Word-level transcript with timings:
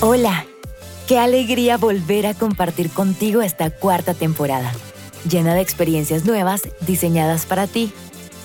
Hola, 0.00 0.46
qué 1.08 1.18
alegría 1.18 1.76
volver 1.76 2.26
a 2.26 2.34
compartir 2.34 2.88
contigo 2.90 3.42
esta 3.42 3.70
cuarta 3.70 4.14
temporada, 4.14 4.72
llena 5.28 5.54
de 5.54 5.60
experiencias 5.60 6.24
nuevas 6.24 6.62
diseñadas 6.80 7.46
para 7.46 7.66
ti. 7.66 7.92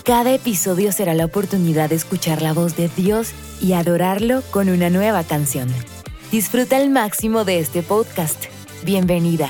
Cada 0.03 0.33
episodio 0.33 0.91
será 0.91 1.13
la 1.13 1.25
oportunidad 1.25 1.89
de 1.89 1.95
escuchar 1.95 2.41
la 2.41 2.53
voz 2.53 2.75
de 2.75 2.89
Dios 2.89 3.33
y 3.61 3.73
adorarlo 3.73 4.41
con 4.51 4.67
una 4.67 4.89
nueva 4.89 5.23
canción. 5.23 5.69
Disfruta 6.31 6.77
al 6.77 6.89
máximo 6.89 7.45
de 7.45 7.59
este 7.59 7.83
podcast. 7.83 8.45
Bienvenida. 8.83 9.49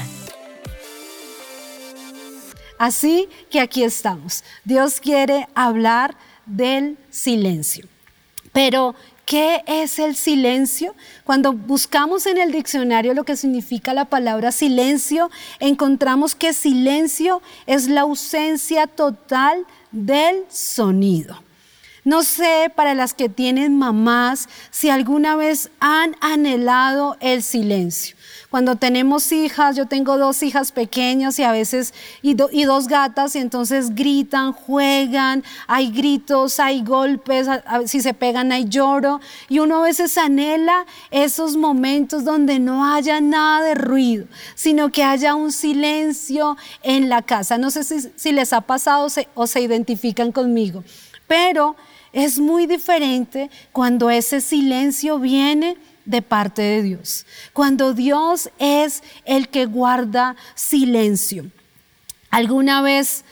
Así 2.83 3.29
que 3.49 3.61
aquí 3.61 3.81
estamos. 3.81 4.43
Dios 4.65 4.99
quiere 4.99 5.47
hablar 5.55 6.17
del 6.45 6.97
silencio. 7.09 7.87
Pero 8.51 8.93
¿Qué 9.25 9.63
es 9.67 9.99
el 9.99 10.17
silencio? 10.17 10.93
Cuando 11.23 11.53
buscamos 11.53 12.25
en 12.25 12.37
el 12.37 12.51
diccionario 12.51 13.13
lo 13.13 13.23
que 13.23 13.37
significa 13.37 13.93
la 13.93 14.03
palabra 14.03 14.51
silencio, 14.51 15.31
encontramos 15.61 16.35
que 16.35 16.51
silencio 16.51 17.41
es 17.65 17.87
la 17.87 18.01
ausencia 18.01 18.85
total 18.85 19.65
del 19.93 20.43
sonido. 20.49 21.41
No 22.03 22.21
sé 22.21 22.69
para 22.75 22.95
las 22.95 23.13
que 23.13 23.29
tienen 23.29 23.77
mamás 23.77 24.49
si 24.71 24.89
alguna 24.89 25.37
vez 25.37 25.71
han 25.79 26.17
anhelado 26.19 27.15
el 27.21 27.43
silencio. 27.43 28.17
Cuando 28.53 28.75
tenemos 28.75 29.31
hijas, 29.31 29.75
yo 29.75 29.87
tengo 29.87 30.15
dos 30.19 30.43
hijas 30.43 30.71
pequeñas 30.71 31.39
y 31.39 31.43
a 31.43 31.51
veces, 31.51 31.91
y, 32.21 32.35
dos 32.35 32.87
gatas, 32.87 33.35
y 33.35 33.39
entonces 33.39 33.95
gritan, 33.95 34.53
juegan, 34.53 35.43
hay 35.65 35.89
gritos, 35.89 36.59
hay 36.59 36.83
golpes, 36.83 37.47
si 37.87 37.99
se 37.99 38.13
pegan 38.13 38.51
hay 38.51 38.65
lloro, 38.65 39.21
y 39.49 39.57
uno 39.57 39.77
a 39.77 39.81
veces 39.81 40.19
anhela 40.19 40.85
esos 41.09 41.57
momentos 41.57 42.25
donde 42.25 42.59
no 42.59 42.85
haya 42.85 43.21
nada 43.21 43.65
de 43.65 43.73
ruido, 43.73 44.27
sino 44.53 44.91
que 44.91 45.03
haya 45.03 45.33
un 45.33 45.51
silencio 45.51 46.55
en 46.83 47.09
la 47.09 47.23
casa. 47.23 47.57
No 47.57 47.71
sé 47.71 47.83
si, 47.83 48.31
les 48.31 48.53
ha 48.53 48.61
pasado 48.61 49.07
o 49.33 49.47
se 49.47 49.61
identifican 49.61 50.31
conmigo, 50.31 50.83
pero 51.25 51.75
es 52.11 52.37
muy 52.37 52.67
diferente 52.67 53.49
cuando 53.71 54.11
ese 54.11 54.41
silencio 54.41 55.17
viene 55.17 55.75
de 56.05 56.21
parte 56.21 56.61
de 56.61 56.83
Dios. 56.83 57.25
Cuando 57.53 57.93
Dios 57.93 58.49
es 58.59 59.03
el 59.25 59.49
que 59.49 59.65
guarda 59.65 60.35
silencio. 60.55 61.45
¿Alguna 62.29 62.81
vez 62.81 63.23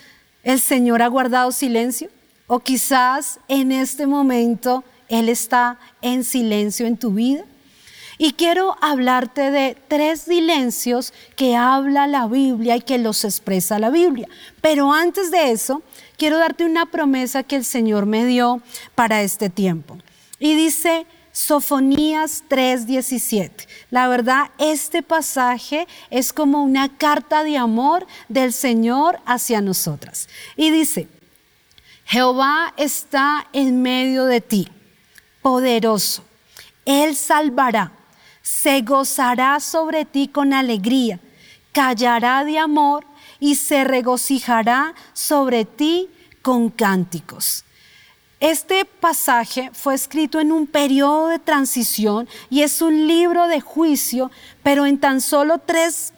el 0.43 0.59
Señor 0.59 1.01
ha 1.01 1.07
guardado 1.07 1.51
silencio? 1.51 2.09
O 2.47 2.59
quizás 2.59 3.39
en 3.47 3.71
este 3.71 4.07
momento 4.07 4.83
Él 5.09 5.29
está 5.29 5.79
en 6.01 6.23
silencio 6.23 6.85
en 6.85 6.97
tu 6.97 7.11
vida. 7.13 7.45
Y 8.17 8.33
quiero 8.33 8.77
hablarte 8.81 9.49
de 9.49 9.75
tres 9.87 10.21
silencios 10.21 11.11
que 11.35 11.55
habla 11.55 12.05
la 12.05 12.27
Biblia 12.27 12.75
y 12.75 12.81
que 12.81 12.99
los 12.99 13.25
expresa 13.25 13.79
la 13.79 13.89
Biblia. 13.89 14.27
Pero 14.61 14.93
antes 14.93 15.31
de 15.31 15.51
eso, 15.51 15.81
quiero 16.17 16.37
darte 16.37 16.63
una 16.63 16.85
promesa 16.85 17.41
que 17.41 17.55
el 17.55 17.65
Señor 17.65 18.05
me 18.05 18.27
dio 18.27 18.61
para 18.93 19.23
este 19.23 19.49
tiempo. 19.49 19.97
Y 20.37 20.53
dice, 20.53 21.07
Sofonías 21.31 22.43
3:17. 22.49 23.67
La 23.89 24.07
verdad, 24.07 24.51
este 24.57 25.01
pasaje 25.01 25.87
es 26.09 26.33
como 26.33 26.63
una 26.63 26.97
carta 26.97 27.43
de 27.43 27.57
amor 27.57 28.05
del 28.27 28.51
Señor 28.51 29.19
hacia 29.25 29.61
nosotras. 29.61 30.27
Y 30.55 30.71
dice, 30.71 31.07
Jehová 32.05 32.73
está 32.75 33.47
en 33.53 33.81
medio 33.81 34.25
de 34.25 34.41
ti, 34.41 34.67
poderoso. 35.41 36.23
Él 36.85 37.15
salvará, 37.15 37.93
se 38.41 38.81
gozará 38.81 39.59
sobre 39.61 40.03
ti 40.03 40.27
con 40.27 40.51
alegría, 40.53 41.19
callará 41.71 42.43
de 42.43 42.59
amor 42.59 43.05
y 43.39 43.55
se 43.55 43.85
regocijará 43.85 44.93
sobre 45.13 45.63
ti 45.63 46.09
con 46.41 46.69
cánticos. 46.69 47.63
Este 48.41 48.85
pasaje 48.85 49.69
fue 49.71 49.93
escrito 49.93 50.39
en 50.39 50.51
un 50.51 50.65
periodo 50.65 51.27
de 51.27 51.37
transición 51.37 52.27
y 52.49 52.63
es 52.63 52.81
un 52.81 53.07
libro 53.07 53.47
de 53.47 53.61
juicio, 53.61 54.31
pero 54.63 54.87
en 54.87 54.97
tan 54.97 55.21
solo 55.21 55.59
tres, 55.59 56.11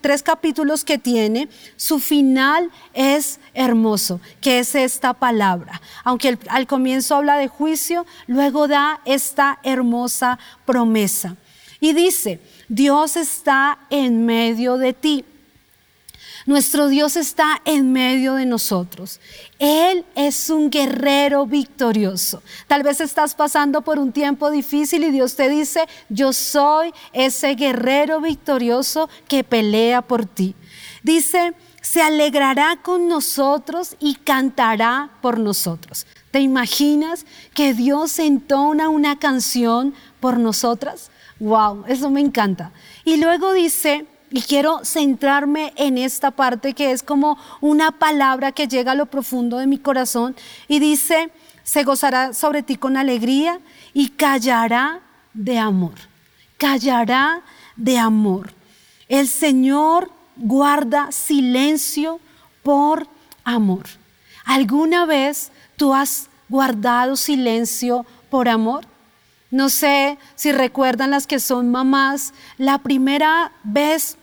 tres 0.00 0.24
capítulos 0.24 0.84
que 0.84 0.98
tiene, 0.98 1.48
su 1.76 2.00
final 2.00 2.72
es 2.92 3.38
hermoso, 3.54 4.20
que 4.40 4.58
es 4.58 4.74
esta 4.74 5.14
palabra. 5.14 5.80
Aunque 6.02 6.36
al 6.48 6.66
comienzo 6.66 7.14
habla 7.14 7.36
de 7.36 7.46
juicio, 7.46 8.04
luego 8.26 8.66
da 8.66 9.00
esta 9.04 9.60
hermosa 9.62 10.40
promesa. 10.64 11.36
Y 11.78 11.92
dice, 11.92 12.40
Dios 12.68 13.16
está 13.16 13.78
en 13.90 14.26
medio 14.26 14.76
de 14.76 14.92
ti. 14.92 15.24
Nuestro 16.50 16.88
Dios 16.88 17.14
está 17.14 17.62
en 17.64 17.92
medio 17.92 18.34
de 18.34 18.44
nosotros. 18.44 19.20
Él 19.60 20.04
es 20.16 20.50
un 20.50 20.68
guerrero 20.68 21.46
victorioso. 21.46 22.42
Tal 22.66 22.82
vez 22.82 23.00
estás 23.00 23.36
pasando 23.36 23.82
por 23.82 24.00
un 24.00 24.10
tiempo 24.10 24.50
difícil 24.50 25.04
y 25.04 25.12
Dios 25.12 25.36
te 25.36 25.48
dice, 25.48 25.86
yo 26.08 26.32
soy 26.32 26.92
ese 27.12 27.54
guerrero 27.54 28.20
victorioso 28.20 29.08
que 29.28 29.44
pelea 29.44 30.02
por 30.02 30.26
ti. 30.26 30.56
Dice, 31.04 31.54
se 31.82 32.02
alegrará 32.02 32.80
con 32.82 33.06
nosotros 33.06 33.94
y 34.00 34.16
cantará 34.16 35.10
por 35.22 35.38
nosotros. 35.38 36.04
¿Te 36.32 36.40
imaginas 36.40 37.26
que 37.54 37.74
Dios 37.74 38.18
entona 38.18 38.88
una 38.88 39.20
canción 39.20 39.94
por 40.18 40.36
nosotras? 40.40 41.12
Wow, 41.38 41.84
eso 41.86 42.10
me 42.10 42.20
encanta. 42.20 42.72
Y 43.04 43.18
luego 43.18 43.52
dice, 43.52 44.04
y 44.30 44.42
quiero 44.42 44.84
centrarme 44.84 45.72
en 45.76 45.98
esta 45.98 46.30
parte 46.30 46.74
que 46.74 46.92
es 46.92 47.02
como 47.02 47.36
una 47.60 47.90
palabra 47.90 48.52
que 48.52 48.68
llega 48.68 48.92
a 48.92 48.94
lo 48.94 49.06
profundo 49.06 49.58
de 49.58 49.66
mi 49.66 49.78
corazón 49.78 50.36
y 50.68 50.78
dice, 50.78 51.30
se 51.64 51.82
gozará 51.84 52.32
sobre 52.32 52.62
ti 52.62 52.76
con 52.76 52.96
alegría 52.96 53.60
y 53.92 54.10
callará 54.10 55.00
de 55.34 55.58
amor. 55.58 55.94
Callará 56.58 57.42
de 57.76 57.98
amor. 57.98 58.52
El 59.08 59.26
Señor 59.26 60.12
guarda 60.36 61.10
silencio 61.10 62.20
por 62.62 63.08
amor. 63.44 63.84
¿Alguna 64.44 65.06
vez 65.06 65.50
tú 65.76 65.92
has 65.92 66.28
guardado 66.48 67.16
silencio 67.16 68.06
por 68.30 68.48
amor? 68.48 68.86
No 69.50 69.68
sé 69.68 70.18
si 70.36 70.52
recuerdan 70.52 71.10
las 71.10 71.26
que 71.26 71.40
son 71.40 71.70
mamás, 71.70 72.32
la 72.56 72.78
primera 72.78 73.52
vez 73.64 74.16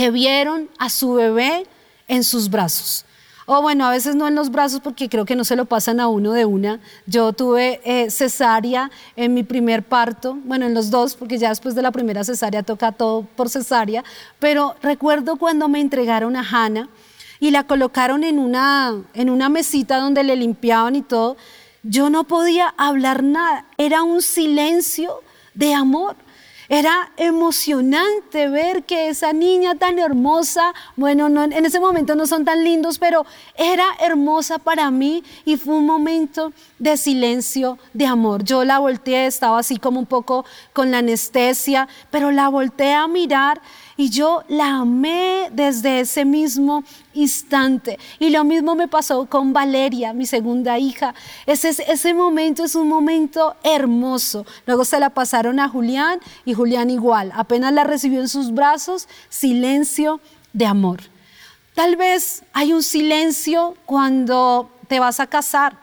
que 0.00 0.10
vieron 0.10 0.70
a 0.78 0.88
su 0.88 1.12
bebé 1.12 1.66
en 2.08 2.24
sus 2.24 2.48
brazos. 2.48 3.04
O 3.44 3.60
bueno, 3.60 3.84
a 3.84 3.90
veces 3.90 4.16
no 4.16 4.26
en 4.26 4.34
los 4.34 4.50
brazos 4.50 4.80
porque 4.80 5.10
creo 5.10 5.26
que 5.26 5.36
no 5.36 5.44
se 5.44 5.56
lo 5.56 5.66
pasan 5.66 6.00
a 6.00 6.08
uno 6.08 6.32
de 6.32 6.46
una. 6.46 6.80
Yo 7.04 7.34
tuve 7.34 7.82
eh, 7.84 8.10
cesárea 8.10 8.90
en 9.14 9.34
mi 9.34 9.42
primer 9.42 9.82
parto, 9.82 10.38
bueno, 10.46 10.64
en 10.64 10.72
los 10.72 10.90
dos, 10.90 11.16
porque 11.16 11.36
ya 11.36 11.50
después 11.50 11.74
de 11.74 11.82
la 11.82 11.90
primera 11.90 12.24
cesárea 12.24 12.62
toca 12.62 12.92
todo 12.92 13.26
por 13.36 13.50
cesárea, 13.50 14.02
pero 14.38 14.74
recuerdo 14.80 15.36
cuando 15.36 15.68
me 15.68 15.80
entregaron 15.82 16.34
a 16.34 16.48
Hannah 16.50 16.88
y 17.38 17.50
la 17.50 17.64
colocaron 17.64 18.24
en 18.24 18.38
una, 18.38 19.02
en 19.12 19.28
una 19.28 19.50
mesita 19.50 19.98
donde 19.98 20.24
le 20.24 20.34
limpiaban 20.34 20.96
y 20.96 21.02
todo, 21.02 21.36
yo 21.82 22.08
no 22.08 22.24
podía 22.24 22.72
hablar 22.78 23.22
nada, 23.22 23.66
era 23.76 24.02
un 24.02 24.22
silencio 24.22 25.20
de 25.52 25.74
amor. 25.74 26.16
Era 26.72 27.10
emocionante 27.16 28.48
ver 28.48 28.84
que 28.84 29.08
esa 29.08 29.32
niña 29.32 29.74
tan 29.74 29.98
hermosa, 29.98 30.72
bueno, 30.94 31.26
en 31.26 31.66
ese 31.66 31.80
momento 31.80 32.14
no 32.14 32.28
son 32.28 32.44
tan 32.44 32.62
lindos, 32.62 33.00
pero 33.00 33.26
era 33.56 33.84
hermosa 33.98 34.60
para 34.60 34.88
mí 34.92 35.24
y 35.44 35.56
fue 35.56 35.74
un 35.74 35.84
momento 35.84 36.52
de 36.78 36.96
silencio, 36.96 37.76
de 37.92 38.06
amor. 38.06 38.44
Yo 38.44 38.64
la 38.64 38.78
volteé, 38.78 39.26
estaba 39.26 39.58
así 39.58 39.78
como 39.78 39.98
un 39.98 40.06
poco 40.06 40.44
con 40.72 40.92
la 40.92 40.98
anestesia, 40.98 41.88
pero 42.12 42.30
la 42.30 42.48
volteé 42.48 42.94
a 42.94 43.08
mirar 43.08 43.60
y 44.00 44.08
yo 44.08 44.44
la 44.48 44.76
amé 44.76 45.50
desde 45.52 46.00
ese 46.00 46.24
mismo 46.24 46.84
instante. 47.12 47.98
Y 48.18 48.30
lo 48.30 48.44
mismo 48.44 48.74
me 48.74 48.88
pasó 48.88 49.26
con 49.26 49.52
Valeria, 49.52 50.14
mi 50.14 50.24
segunda 50.24 50.78
hija. 50.78 51.14
Ese, 51.44 51.68
ese 51.68 52.14
momento 52.14 52.64
es 52.64 52.74
un 52.74 52.88
momento 52.88 53.56
hermoso. 53.62 54.46
Luego 54.64 54.86
se 54.86 54.98
la 55.00 55.10
pasaron 55.10 55.60
a 55.60 55.68
Julián 55.68 56.18
y 56.46 56.54
Julián 56.54 56.88
igual. 56.88 57.30
Apenas 57.34 57.74
la 57.74 57.84
recibió 57.84 58.20
en 58.20 58.30
sus 58.30 58.54
brazos, 58.54 59.06
silencio 59.28 60.22
de 60.54 60.64
amor. 60.64 61.00
Tal 61.74 61.96
vez 61.96 62.42
hay 62.54 62.72
un 62.72 62.82
silencio 62.82 63.76
cuando 63.84 64.70
te 64.88 64.98
vas 64.98 65.20
a 65.20 65.26
casar. 65.26 65.76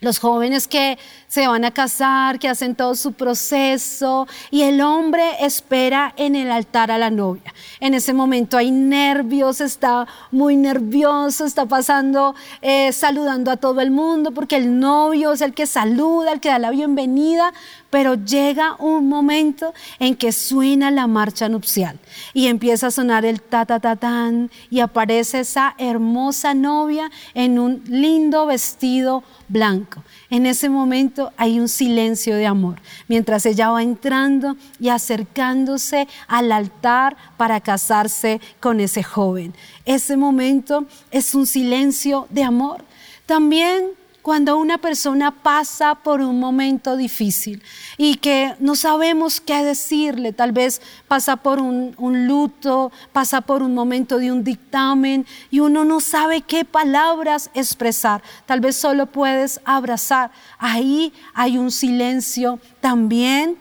Los 0.00 0.20
jóvenes 0.20 0.68
que 0.68 0.96
se 1.26 1.48
van 1.48 1.64
a 1.64 1.72
casar, 1.72 2.38
que 2.38 2.48
hacen 2.48 2.76
todo 2.76 2.94
su 2.94 3.14
proceso 3.14 4.28
y 4.52 4.62
el 4.62 4.80
hombre 4.80 5.44
espera 5.44 6.14
en 6.16 6.36
el 6.36 6.52
altar 6.52 6.92
a 6.92 6.98
la 6.98 7.10
novia. 7.10 7.52
En 7.80 7.94
ese 7.94 8.12
momento 8.12 8.56
hay 8.56 8.70
nervios, 8.70 9.60
está 9.60 10.06
muy 10.30 10.56
nervioso, 10.56 11.44
está 11.44 11.66
pasando, 11.66 12.36
eh, 12.62 12.92
saludando 12.92 13.50
a 13.50 13.56
todo 13.56 13.80
el 13.80 13.90
mundo 13.90 14.30
porque 14.30 14.54
el 14.54 14.78
novio 14.78 15.32
es 15.32 15.40
el 15.40 15.52
que 15.52 15.66
saluda, 15.66 16.30
el 16.30 16.40
que 16.40 16.48
da 16.48 16.60
la 16.60 16.70
bienvenida, 16.70 17.52
pero 17.90 18.14
llega 18.14 18.76
un 18.78 19.08
momento 19.08 19.72
en 19.98 20.14
que 20.14 20.32
suena 20.32 20.90
la 20.90 21.06
marcha 21.06 21.48
nupcial 21.48 21.98
y 22.34 22.46
empieza 22.46 22.88
a 22.88 22.90
sonar 22.90 23.24
el 23.24 23.40
ta 23.40 23.64
ta 23.64 23.80
ta 23.80 23.96
tan 23.96 24.50
y 24.70 24.80
aparece 24.80 25.40
esa 25.40 25.74
hermosa 25.78 26.54
novia 26.54 27.10
en 27.34 27.58
un 27.58 27.82
lindo 27.86 28.46
vestido 28.46 29.24
blanco. 29.48 30.02
En 30.30 30.44
ese 30.44 30.68
momento 30.68 31.32
hay 31.36 31.58
un 31.58 31.68
silencio 31.68 32.36
de 32.36 32.46
amor, 32.46 32.80
mientras 33.08 33.46
ella 33.46 33.70
va 33.70 33.82
entrando 33.82 34.56
y 34.78 34.90
acercándose 34.90 36.06
al 36.26 36.52
altar 36.52 37.16
para 37.36 37.60
casarse 37.60 38.40
con 38.60 38.80
ese 38.80 39.02
joven. 39.02 39.54
Ese 39.86 40.16
momento 40.16 40.86
es 41.10 41.34
un 41.34 41.46
silencio 41.46 42.26
de 42.28 42.44
amor. 42.44 42.84
También 43.24 43.97
cuando 44.28 44.58
una 44.58 44.76
persona 44.76 45.30
pasa 45.30 45.94
por 45.94 46.20
un 46.20 46.38
momento 46.38 46.98
difícil 46.98 47.62
y 47.96 48.16
que 48.16 48.54
no 48.58 48.74
sabemos 48.74 49.40
qué 49.40 49.64
decirle, 49.64 50.34
tal 50.34 50.52
vez 50.52 50.82
pasa 51.08 51.36
por 51.36 51.60
un, 51.60 51.94
luto, 52.26 52.92
pasa 53.14 53.40
por 53.40 53.62
un 53.62 53.72
momento 53.72 54.18
de 54.18 54.30
un 54.30 54.44
dictamen 54.44 55.24
y 55.50 55.60
uno 55.60 55.86
no 55.86 56.00
sabe 56.00 56.42
qué 56.42 56.66
palabras 56.66 57.48
expresar, 57.54 58.22
tal 58.44 58.60
vez 58.60 58.76
solo 58.76 59.06
puedes 59.06 59.62
abrazar. 59.64 60.30
Ahí 60.58 61.14
hay 61.32 61.56
un 61.56 61.70
silencio 61.70 62.60
también 62.82 63.56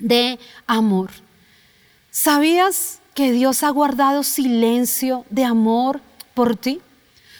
de 0.00 0.40
amor. 0.66 1.12
¿Sabías 2.10 2.98
que 3.14 3.30
Dios 3.30 3.62
ha 3.62 3.70
guardado 3.70 4.24
silencio 4.24 5.24
de 5.30 5.44
amor 5.44 6.00
por 6.34 6.56
ti? 6.56 6.80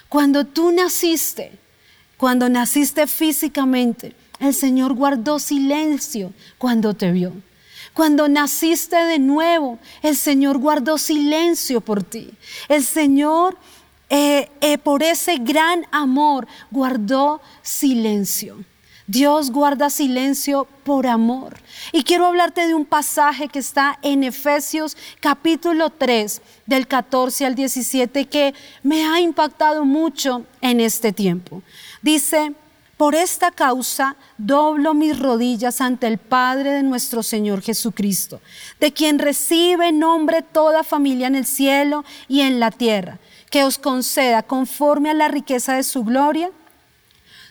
Cuando 0.08 0.44
tú 0.47 0.70
naciste, 0.70 1.58
cuando 2.22 2.48
naciste 2.48 3.08
físicamente, 3.08 4.14
el 4.38 4.54
Señor 4.54 4.94
guardó 4.94 5.40
silencio 5.40 6.32
cuando 6.56 6.94
te 6.94 7.10
vio. 7.10 7.32
Cuando 7.94 8.28
naciste 8.28 8.94
de 8.94 9.19
nuevo, 9.19 9.80
el 10.02 10.14
Señor 10.16 10.58
guardó 10.58 10.98
silencio 10.98 11.80
por 11.80 12.04
ti. 12.04 12.30
El 12.69 12.84
Señor, 12.84 13.58
eh, 14.08 14.48
eh, 14.60 14.78
por 14.78 15.02
ese 15.02 15.38
gran 15.38 15.84
amor, 15.90 16.46
guardó 16.70 17.40
silencio. 17.60 18.64
Dios 19.08 19.50
guarda 19.50 19.90
silencio 19.90 20.69
por 20.84 21.08
amor. 21.08 21.58
Y 21.90 22.04
quiero 22.04 22.26
hablarte 22.26 22.66
de 22.66 22.74
un 22.74 22.84
pasaje 22.84 23.48
que 23.48 23.58
está 23.58 23.98
en 24.00 24.22
Efesios 24.22 24.96
capítulo 25.20 25.90
3, 25.90 26.40
del 26.66 26.86
14 26.86 27.46
al 27.46 27.54
17, 27.56 28.26
que 28.26 28.54
me 28.84 29.04
ha 29.04 29.20
impactado 29.20 29.84
mucho 29.84 30.46
en 30.60 30.80
este 30.80 31.12
tiempo. 31.12 31.62
Dice, 32.02 32.52
por 32.96 33.14
esta 33.14 33.50
causa 33.50 34.16
doblo 34.38 34.94
mis 34.94 35.19
rodillas 35.19 35.81
ante 35.81 36.06
el 36.06 36.19
Padre 36.19 36.72
de 36.72 36.82
nuestro 36.82 37.22
Señor 37.22 37.62
Jesucristo, 37.62 38.40
de 38.78 38.93
quien 38.93 39.19
recibe 39.19 39.93
nombre 39.93 40.43
toda 40.43 40.84
familia 40.84 41.26
en 41.26 41.37
el 41.37 41.46
cielo 41.46 42.04
y 42.28 42.43
en 42.43 42.60
la 42.60 42.70
tierra, 42.70 43.19
que 43.50 43.64
os 43.64 43.78
conceda 43.78 44.43
conforme 44.43 45.10
a 45.10 45.14
la 45.14 45.28
riqueza 45.28 45.75
de 45.75 45.82
su 45.82 46.04
gloria 46.04 46.50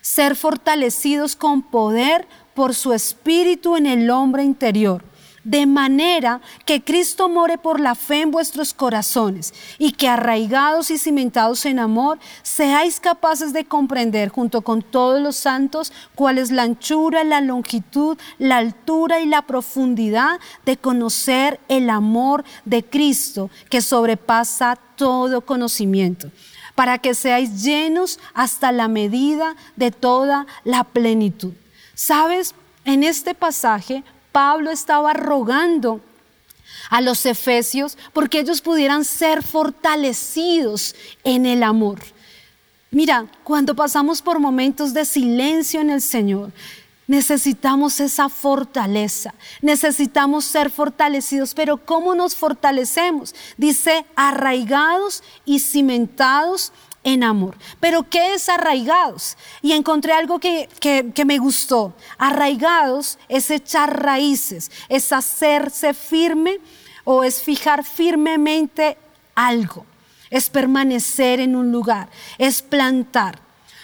ser 0.01 0.35
fortalecidos 0.35 1.35
con 1.35 1.61
poder 1.61 2.27
por 2.53 2.75
su 2.75 2.93
espíritu 2.93 3.75
en 3.75 3.85
el 3.85 4.09
hombre 4.09 4.43
interior, 4.43 5.03
de 5.43 5.65
manera 5.65 6.41
que 6.65 6.83
Cristo 6.83 7.29
more 7.29 7.57
por 7.57 7.79
la 7.79 7.95
fe 7.95 8.21
en 8.21 8.31
vuestros 8.31 8.73
corazones 8.73 9.53
y 9.77 9.93
que 9.93 10.07
arraigados 10.07 10.91
y 10.91 10.97
cimentados 10.97 11.65
en 11.65 11.79
amor, 11.79 12.19
seáis 12.43 12.99
capaces 12.99 13.53
de 13.53 13.65
comprender 13.65 14.29
junto 14.29 14.61
con 14.61 14.81
todos 14.81 15.21
los 15.21 15.35
santos 15.35 15.91
cuál 16.15 16.37
es 16.37 16.51
la 16.51 16.63
anchura, 16.63 17.23
la 17.23 17.41
longitud, 17.41 18.17
la 18.37 18.57
altura 18.57 19.19
y 19.21 19.25
la 19.25 19.41
profundidad 19.41 20.39
de 20.65 20.77
conocer 20.77 21.59
el 21.67 21.89
amor 21.89 22.43
de 22.65 22.83
Cristo 22.83 23.49
que 23.69 23.81
sobrepasa 23.81 24.77
todo 24.95 25.41
conocimiento 25.41 26.29
para 26.75 26.97
que 26.97 27.13
seáis 27.13 27.63
llenos 27.63 28.19
hasta 28.33 28.71
la 28.71 28.87
medida 28.87 29.55
de 29.75 29.91
toda 29.91 30.47
la 30.63 30.83
plenitud. 30.83 31.53
¿Sabes? 31.93 32.55
En 32.85 33.03
este 33.03 33.35
pasaje, 33.35 34.03
Pablo 34.31 34.71
estaba 34.71 35.13
rogando 35.13 36.01
a 36.89 37.01
los 37.01 37.25
efesios 37.25 37.97
porque 38.13 38.39
ellos 38.39 38.61
pudieran 38.61 39.05
ser 39.05 39.43
fortalecidos 39.43 40.95
en 41.23 41.45
el 41.45 41.63
amor. 41.63 41.99
Mira, 42.91 43.25
cuando 43.43 43.75
pasamos 43.75 44.21
por 44.21 44.39
momentos 44.39 44.93
de 44.93 45.05
silencio 45.05 45.79
en 45.81 45.89
el 45.89 46.01
Señor, 46.01 46.51
Necesitamos 47.11 47.99
esa 47.99 48.29
fortaleza, 48.29 49.33
necesitamos 49.61 50.45
ser 50.45 50.69
fortalecidos, 50.69 51.53
pero 51.53 51.75
¿cómo 51.75 52.15
nos 52.15 52.37
fortalecemos? 52.37 53.35
Dice, 53.57 54.05
arraigados 54.15 55.21
y 55.43 55.59
cimentados 55.59 56.71
en 57.03 57.23
amor. 57.23 57.57
Pero 57.79 58.03
¿qué 58.09 58.33
es 58.33 58.49
arraigados? 58.49 59.37
Y 59.61 59.73
encontré 59.73 60.13
algo 60.13 60.39
que, 60.39 60.69
que, 60.79 61.25
me 61.25 61.37
gustó. 61.37 61.93
Arraigados 62.17 63.17
es 63.29 63.49
echar 63.49 64.03
raíces, 64.03 64.71
es 64.89 65.11
hacerse 65.11 65.93
firme 65.93 66.59
o 67.03 67.23
es 67.23 67.41
fijar 67.41 67.83
firmemente 67.83 68.97
algo, 69.35 69.85
es 70.29 70.49
permanecer 70.49 71.39
en 71.39 71.55
un 71.55 71.71
lugar, 71.71 72.09
es 72.37 72.61
plantar. 72.61 73.39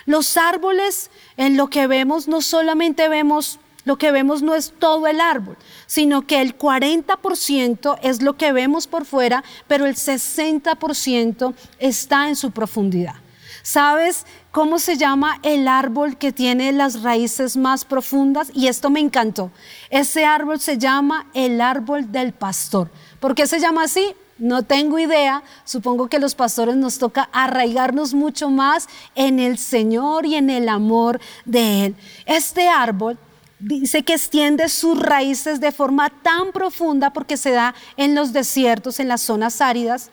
Los 0.06 0.38
árboles 0.38 1.10
en 1.36 1.58
lo 1.58 1.70
que 1.70 1.88
vemos 1.88 2.28
no 2.28 2.42
solamente 2.42 3.10
vemos, 3.10 3.60
lo 3.88 3.98
que 3.98 4.12
vemos 4.12 4.42
no 4.42 4.54
es 4.54 4.74
todo 4.78 5.08
el 5.08 5.22
árbol, 5.22 5.56
sino 5.86 6.28
que 6.28 6.42
el 6.42 6.58
40% 6.58 7.98
es 8.02 8.22
lo 8.22 8.36
que 8.36 8.52
vemos 8.52 8.86
por 8.86 9.06
fuera, 9.06 9.46
pero 9.66 9.86
el 9.86 9.96
60% 9.96 11.54
está 11.80 12.28
en 12.28 12.36
su 12.36 12.52
profundidad. 12.52 13.16
¿Sabes 13.64 14.26
cómo 14.52 14.78
se 14.80 14.98
llama 14.98 15.40
el 15.42 15.70
árbol 15.70 16.18
que 16.18 16.34
tiene 16.34 16.74
las 16.74 17.02
raíces 17.02 17.56
más 17.56 17.86
profundas? 17.86 18.52
Y 18.54 18.68
esto 18.68 18.90
me 18.90 19.00
encantó. 19.00 19.52
Ese 19.90 20.26
árbol 20.26 20.60
se 20.60 20.78
llama 20.78 21.28
el 21.34 21.62
árbol 21.62 22.12
del 22.12 22.34
pastor. 22.34 22.92
¿Por 23.22 23.36
qué 23.36 23.48
se 23.48 23.62
llama 23.62 23.84
así? 23.84 24.14
No 24.38 24.64
tengo 24.64 25.00
idea, 25.00 25.44
supongo 25.64 26.10
que 26.10 26.20
los 26.20 26.36
pastores 26.36 26.76
nos 26.76 26.98
toca 26.98 27.30
arraigarnos 27.32 28.14
mucho 28.14 28.50
más 28.50 28.90
en 29.16 29.40
el 29.40 29.58
Señor 29.58 30.26
y 30.26 30.36
en 30.36 30.50
el 30.50 30.68
amor 30.68 31.22
de 31.46 31.86
Él. 31.86 31.96
Este 32.26 32.68
árbol 32.68 33.18
dice 33.60 34.04
que 34.04 34.14
extiende 34.14 34.70
sus 34.70 35.00
raíces 35.00 35.60
de 35.60 35.72
forma 35.72 36.10
tan 36.10 36.52
profunda 36.52 37.12
porque 37.12 37.38
se 37.38 37.52
da 37.52 37.74
en 37.96 38.16
los 38.16 38.34
desiertos, 38.34 39.00
en 39.00 39.08
las 39.08 39.22
zonas 39.22 39.62
áridas, 39.62 40.12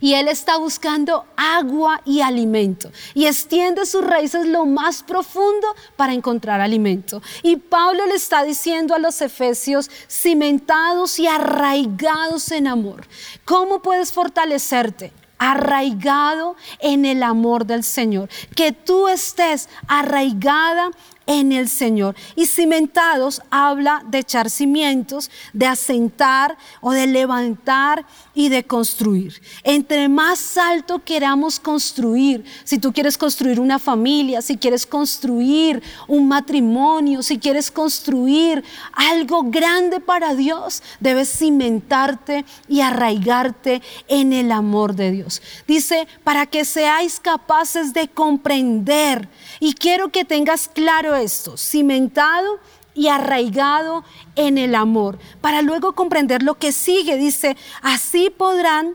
y 0.00 0.14
él 0.14 0.28
está 0.28 0.58
buscando 0.58 1.26
agua 1.36 2.00
y 2.04 2.20
alimento. 2.20 2.90
Y 3.14 3.26
extiende 3.26 3.86
sus 3.86 4.04
raíces 4.04 4.46
lo 4.46 4.66
más 4.66 5.02
profundo 5.02 5.66
para 5.96 6.12
encontrar 6.12 6.60
alimento. 6.60 7.22
Y 7.42 7.56
Pablo 7.56 8.06
le 8.06 8.14
está 8.14 8.44
diciendo 8.44 8.94
a 8.94 8.98
los 8.98 9.20
efesios, 9.20 9.90
cimentados 10.08 11.18
y 11.18 11.26
arraigados 11.26 12.50
en 12.52 12.66
amor. 12.66 13.06
¿Cómo 13.44 13.82
puedes 13.82 14.12
fortalecerte? 14.12 15.12
arraigado 15.42 16.54
en 16.80 17.06
el 17.06 17.22
amor 17.22 17.64
del 17.64 17.82
Señor, 17.82 18.28
que 18.54 18.72
tú 18.72 19.08
estés 19.08 19.70
arraigada 19.88 20.90
en 21.30 21.52
el 21.52 21.68
Señor. 21.68 22.16
Y 22.34 22.46
cimentados 22.46 23.40
habla 23.50 24.02
de 24.08 24.18
echar 24.18 24.50
cimientos, 24.50 25.30
de 25.52 25.66
asentar 25.66 26.58
o 26.80 26.90
de 26.90 27.06
levantar 27.06 28.04
y 28.34 28.48
de 28.48 28.64
construir. 28.64 29.40
Entre 29.62 30.08
más 30.08 30.58
alto 30.58 31.04
queramos 31.04 31.60
construir, 31.60 32.44
si 32.64 32.78
tú 32.78 32.92
quieres 32.92 33.16
construir 33.16 33.60
una 33.60 33.78
familia, 33.78 34.42
si 34.42 34.56
quieres 34.56 34.84
construir 34.84 35.80
un 36.08 36.26
matrimonio, 36.26 37.22
si 37.22 37.38
quieres 37.38 37.70
construir 37.70 38.64
algo 38.92 39.44
grande 39.44 40.00
para 40.00 40.34
Dios, 40.34 40.82
debes 40.98 41.28
cimentarte 41.30 42.44
y 42.66 42.80
arraigarte 42.80 43.82
en 44.08 44.32
el 44.32 44.50
amor 44.50 44.96
de 44.96 45.12
Dios. 45.12 45.42
Dice, 45.68 46.08
para 46.24 46.46
que 46.46 46.64
seáis 46.64 47.20
capaces 47.20 47.92
de 47.92 48.08
comprender. 48.08 49.28
Y 49.60 49.74
quiero 49.74 50.08
que 50.08 50.24
tengas 50.24 50.66
claro 50.66 51.19
esto, 51.20 51.56
cimentado 51.56 52.58
y 52.94 53.08
arraigado 53.08 54.04
en 54.36 54.58
el 54.58 54.74
amor, 54.74 55.18
para 55.40 55.62
luego 55.62 55.94
comprender 55.94 56.42
lo 56.42 56.54
que 56.54 56.72
sigue. 56.72 57.16
Dice, 57.16 57.56
así 57.82 58.30
podrán 58.30 58.94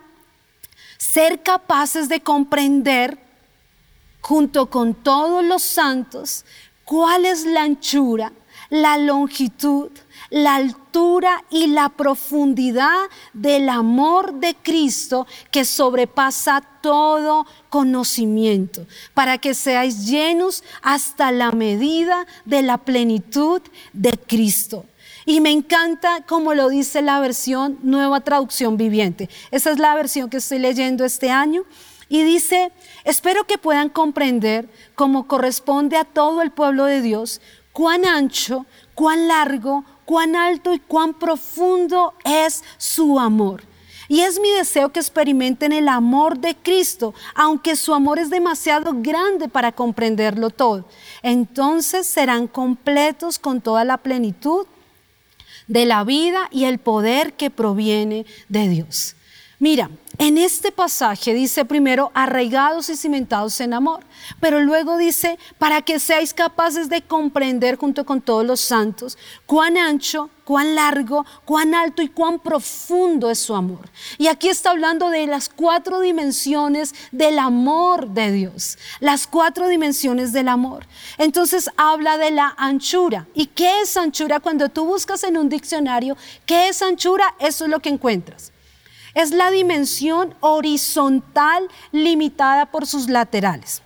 ser 0.97 1.41
capaces 1.41 2.09
de 2.09 2.21
comprender 2.21 3.19
junto 4.21 4.69
con 4.69 4.93
todos 4.95 5.43
los 5.43 5.61
santos 5.61 6.45
cuál 6.83 7.25
es 7.25 7.45
la 7.45 7.63
anchura, 7.63 8.31
la 8.69 8.97
longitud, 8.97 9.91
la 10.29 10.55
altura 10.55 11.43
y 11.49 11.67
la 11.67 11.89
profundidad 11.89 13.09
del 13.33 13.69
amor 13.69 14.35
de 14.35 14.55
Cristo 14.55 15.27
que 15.51 15.65
sobrepasa 15.65 16.61
todo 16.81 17.45
conocimiento, 17.69 18.85
para 19.13 19.37
que 19.37 19.53
seáis 19.53 20.05
llenos 20.05 20.63
hasta 20.81 21.31
la 21.31 21.51
medida 21.51 22.25
de 22.45 22.61
la 22.61 22.77
plenitud 22.77 23.61
de 23.93 24.11
Cristo. 24.11 24.85
Y 25.25 25.41
me 25.41 25.51
encanta 25.51 26.23
como 26.27 26.53
lo 26.53 26.69
dice 26.69 27.01
la 27.01 27.19
versión 27.19 27.79
Nueva 27.81 28.21
Traducción 28.21 28.77
Viviente. 28.77 29.29
Esa 29.49 29.71
es 29.71 29.79
la 29.79 29.95
versión 29.95 30.29
que 30.29 30.37
estoy 30.37 30.59
leyendo 30.59 31.03
este 31.03 31.31
año. 31.31 31.63
Y 32.07 32.21
dice, 32.21 32.71
espero 33.03 33.45
que 33.45 33.57
puedan 33.57 33.89
comprender, 33.89 34.69
como 34.93 35.27
corresponde 35.27 35.97
a 35.97 36.05
todo 36.05 36.43
el 36.43 36.51
pueblo 36.51 36.85
de 36.85 37.01
Dios, 37.01 37.41
cuán 37.71 38.05
ancho, 38.05 38.67
cuán 38.93 39.27
largo, 39.27 39.83
cuán 40.05 40.35
alto 40.35 40.73
y 40.73 40.79
cuán 40.79 41.13
profundo 41.13 42.13
es 42.23 42.63
su 42.77 43.19
amor. 43.19 43.63
Y 44.07 44.21
es 44.21 44.39
mi 44.39 44.49
deseo 44.51 44.91
que 44.91 44.99
experimenten 44.99 45.71
el 45.71 45.87
amor 45.87 46.37
de 46.37 46.55
Cristo, 46.55 47.13
aunque 47.33 47.75
su 47.75 47.93
amor 47.93 48.19
es 48.19 48.29
demasiado 48.29 48.93
grande 48.95 49.49
para 49.49 49.71
comprenderlo 49.71 50.51
todo. 50.51 50.87
Entonces 51.23 52.05
serán 52.05 52.47
completos 52.47 53.39
con 53.39 53.61
toda 53.61 53.83
la 53.83 53.97
plenitud 53.97 54.67
de 55.67 55.85
la 55.85 56.03
vida 56.03 56.47
y 56.51 56.65
el 56.65 56.77
poder 56.77 57.33
que 57.33 57.49
proviene 57.49 58.25
de 58.47 58.67
Dios. 58.67 59.15
Mira, 59.57 59.89
en 60.17 60.37
este 60.37 60.71
pasaje 60.71 61.33
dice 61.33 61.65
primero 61.65 62.11
arraigados 62.13 62.89
y 62.89 62.95
cimentados 62.95 63.59
en 63.59 63.73
amor, 63.73 64.01
pero 64.39 64.61
luego 64.61 64.97
dice 64.97 65.37
para 65.57 65.81
que 65.81 65.99
seáis 65.99 66.33
capaces 66.33 66.89
de 66.89 67.01
comprender 67.01 67.77
junto 67.77 68.05
con 68.05 68.21
todos 68.21 68.45
los 68.45 68.61
santos 68.61 69.17
cuán 69.45 69.77
ancho, 69.77 70.29
cuán 70.43 70.75
largo, 70.75 71.25
cuán 71.43 71.73
alto 71.73 72.01
y 72.01 72.07
cuán 72.07 72.39
profundo 72.39 73.29
es 73.29 73.39
su 73.39 73.55
amor. 73.55 73.89
Y 74.17 74.27
aquí 74.27 74.47
está 74.47 74.71
hablando 74.71 75.09
de 75.09 75.27
las 75.27 75.49
cuatro 75.49 75.99
dimensiones 75.99 76.93
del 77.11 77.39
amor 77.39 78.09
de 78.09 78.31
Dios, 78.31 78.77
las 78.99 79.27
cuatro 79.27 79.67
dimensiones 79.67 80.31
del 80.31 80.47
amor. 80.47 80.85
Entonces 81.17 81.69
habla 81.77 82.17
de 82.17 82.31
la 82.31 82.53
anchura. 82.57 83.27
¿Y 83.33 83.47
qué 83.47 83.81
es 83.81 83.97
anchura? 83.97 84.39
Cuando 84.39 84.69
tú 84.69 84.85
buscas 84.85 85.23
en 85.23 85.37
un 85.37 85.49
diccionario, 85.49 86.15
¿qué 86.45 86.69
es 86.69 86.81
anchura? 86.81 87.35
Eso 87.39 87.65
es 87.65 87.71
lo 87.71 87.79
que 87.79 87.89
encuentras 87.89 88.54
es 89.15 89.31
la 89.31 89.49
dimensión 89.49 90.35
horizontal 90.41 91.67
limitada 91.91 92.67
por 92.67 92.85
sus 92.85 93.09
laterales. 93.09 93.81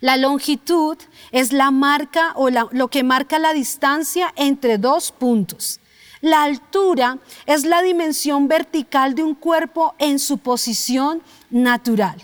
La 0.00 0.16
longitud 0.16 0.96
es 1.30 1.52
la 1.52 1.70
marca 1.70 2.32
o 2.34 2.48
lo 2.50 2.88
que 2.88 3.02
marca 3.02 3.38
la 3.38 3.52
distancia 3.52 4.32
entre 4.34 4.78
dos 4.78 5.12
puntos. 5.12 5.78
La 6.22 6.42
altura 6.42 7.18
es 7.46 7.64
la 7.64 7.82
dimensión 7.82 8.48
vertical 8.48 9.14
de 9.14 9.22
un 9.22 9.34
cuerpo 9.34 9.94
en 9.98 10.18
su 10.18 10.38
posición 10.38 11.22
natural. 11.50 12.16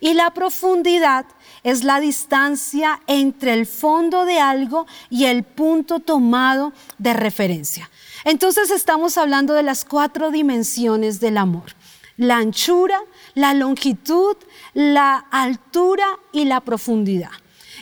Y 0.00 0.14
la 0.14 0.30
profundidad 0.30 1.26
es 1.62 1.84
la 1.84 2.00
distancia 2.00 3.00
entre 3.06 3.52
el 3.52 3.66
fondo 3.66 4.24
de 4.24 4.40
algo 4.40 4.86
y 5.10 5.26
el 5.26 5.42
punto 5.44 6.00
tomado 6.00 6.72
de 6.98 7.12
referencia. 7.12 7.90
Entonces 8.24 8.70
estamos 8.70 9.16
hablando 9.18 9.54
de 9.54 9.62
las 9.62 9.84
cuatro 9.84 10.30
dimensiones 10.30 11.20
del 11.20 11.38
amor. 11.38 11.74
La 12.16 12.36
anchura, 12.36 13.00
la 13.34 13.54
longitud, 13.54 14.36
la 14.74 15.16
altura 15.30 16.06
y 16.32 16.44
la 16.44 16.60
profundidad. 16.60 17.30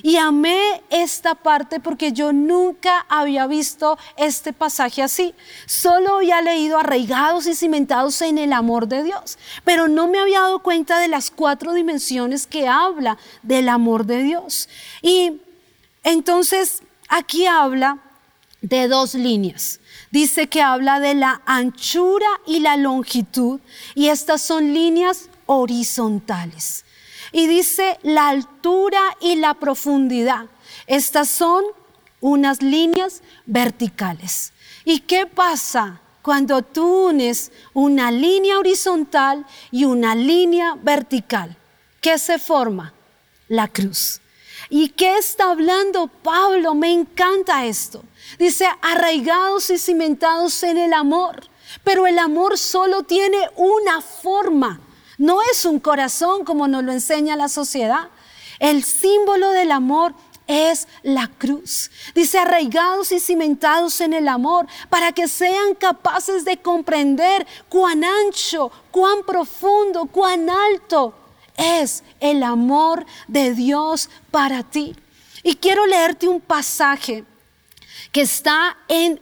Y 0.02 0.16
amé 0.16 0.82
esta 0.90 1.34
parte 1.34 1.80
porque 1.80 2.12
yo 2.12 2.32
nunca 2.32 3.04
había 3.08 3.48
visto 3.48 3.98
este 4.16 4.52
pasaje 4.52 5.02
así. 5.02 5.34
Solo 5.66 6.18
había 6.18 6.40
leído 6.40 6.78
arraigados 6.78 7.46
y 7.46 7.54
cimentados 7.54 8.22
en 8.22 8.38
el 8.38 8.52
amor 8.52 8.86
de 8.86 9.02
Dios, 9.02 9.38
pero 9.64 9.88
no 9.88 10.06
me 10.06 10.20
había 10.20 10.40
dado 10.40 10.60
cuenta 10.60 11.00
de 11.00 11.08
las 11.08 11.32
cuatro 11.32 11.72
dimensiones 11.74 12.46
que 12.46 12.68
habla 12.68 13.18
del 13.42 13.68
amor 13.68 14.06
de 14.06 14.22
Dios. 14.22 14.68
Y 15.02 15.40
entonces 16.04 16.82
aquí 17.08 17.46
habla 17.46 17.98
de 18.60 18.86
dos 18.86 19.14
líneas 19.14 19.80
dice 20.10 20.48
que 20.48 20.62
habla 20.62 21.00
de 21.00 21.14
la 21.14 21.42
anchura 21.46 22.26
y 22.46 22.60
la 22.60 22.76
longitud 22.76 23.60
y 23.94 24.08
estas 24.08 24.42
son 24.42 24.72
líneas 24.74 25.28
horizontales. 25.46 26.84
Y 27.32 27.46
dice 27.46 27.98
la 28.02 28.28
altura 28.28 29.00
y 29.20 29.36
la 29.36 29.54
profundidad. 29.54 30.46
Estas 30.86 31.28
son 31.28 31.64
unas 32.20 32.62
líneas 32.62 33.22
verticales. 33.46 34.52
¿Y 34.84 35.00
qué 35.00 35.26
pasa 35.26 36.00
cuando 36.22 36.62
tú 36.62 37.08
unes 37.08 37.52
una 37.74 38.10
línea 38.10 38.58
horizontal 38.58 39.46
y 39.70 39.84
una 39.84 40.14
línea 40.14 40.76
vertical? 40.82 41.56
¿Qué 42.00 42.18
se 42.18 42.38
forma? 42.38 42.94
La 43.48 43.68
cruz. 43.68 44.20
¿Y 44.70 44.90
qué 44.90 45.16
está 45.16 45.50
hablando 45.50 46.08
Pablo? 46.22 46.74
Me 46.74 46.92
encanta 46.92 47.64
esto. 47.64 48.02
Dice, 48.38 48.66
arraigados 48.82 49.70
y 49.70 49.78
cimentados 49.78 50.62
en 50.62 50.76
el 50.76 50.92
amor. 50.92 51.48
Pero 51.84 52.06
el 52.06 52.18
amor 52.18 52.58
solo 52.58 53.02
tiene 53.02 53.38
una 53.56 54.00
forma. 54.00 54.80
No 55.16 55.38
es 55.50 55.64
un 55.64 55.80
corazón 55.80 56.44
como 56.44 56.68
nos 56.68 56.84
lo 56.84 56.92
enseña 56.92 57.36
la 57.36 57.48
sociedad. 57.48 58.08
El 58.58 58.84
símbolo 58.84 59.50
del 59.50 59.72
amor 59.72 60.14
es 60.46 60.88
la 61.02 61.28
cruz. 61.28 61.90
Dice, 62.14 62.38
arraigados 62.38 63.12
y 63.12 63.20
cimentados 63.20 64.00
en 64.00 64.12
el 64.12 64.28
amor, 64.28 64.66
para 64.88 65.12
que 65.12 65.28
sean 65.28 65.74
capaces 65.74 66.44
de 66.44 66.56
comprender 66.56 67.46
cuán 67.68 68.02
ancho, 68.04 68.72
cuán 68.90 69.22
profundo, 69.24 70.06
cuán 70.06 70.48
alto 70.50 71.14
es 71.58 72.02
el 72.20 72.42
amor 72.42 73.04
de 73.26 73.54
Dios 73.54 74.08
para 74.30 74.62
ti. 74.62 74.96
Y 75.42 75.56
quiero 75.56 75.86
leerte 75.86 76.26
un 76.26 76.40
pasaje 76.40 77.24
que 78.12 78.22
está 78.22 78.78
en 78.88 79.20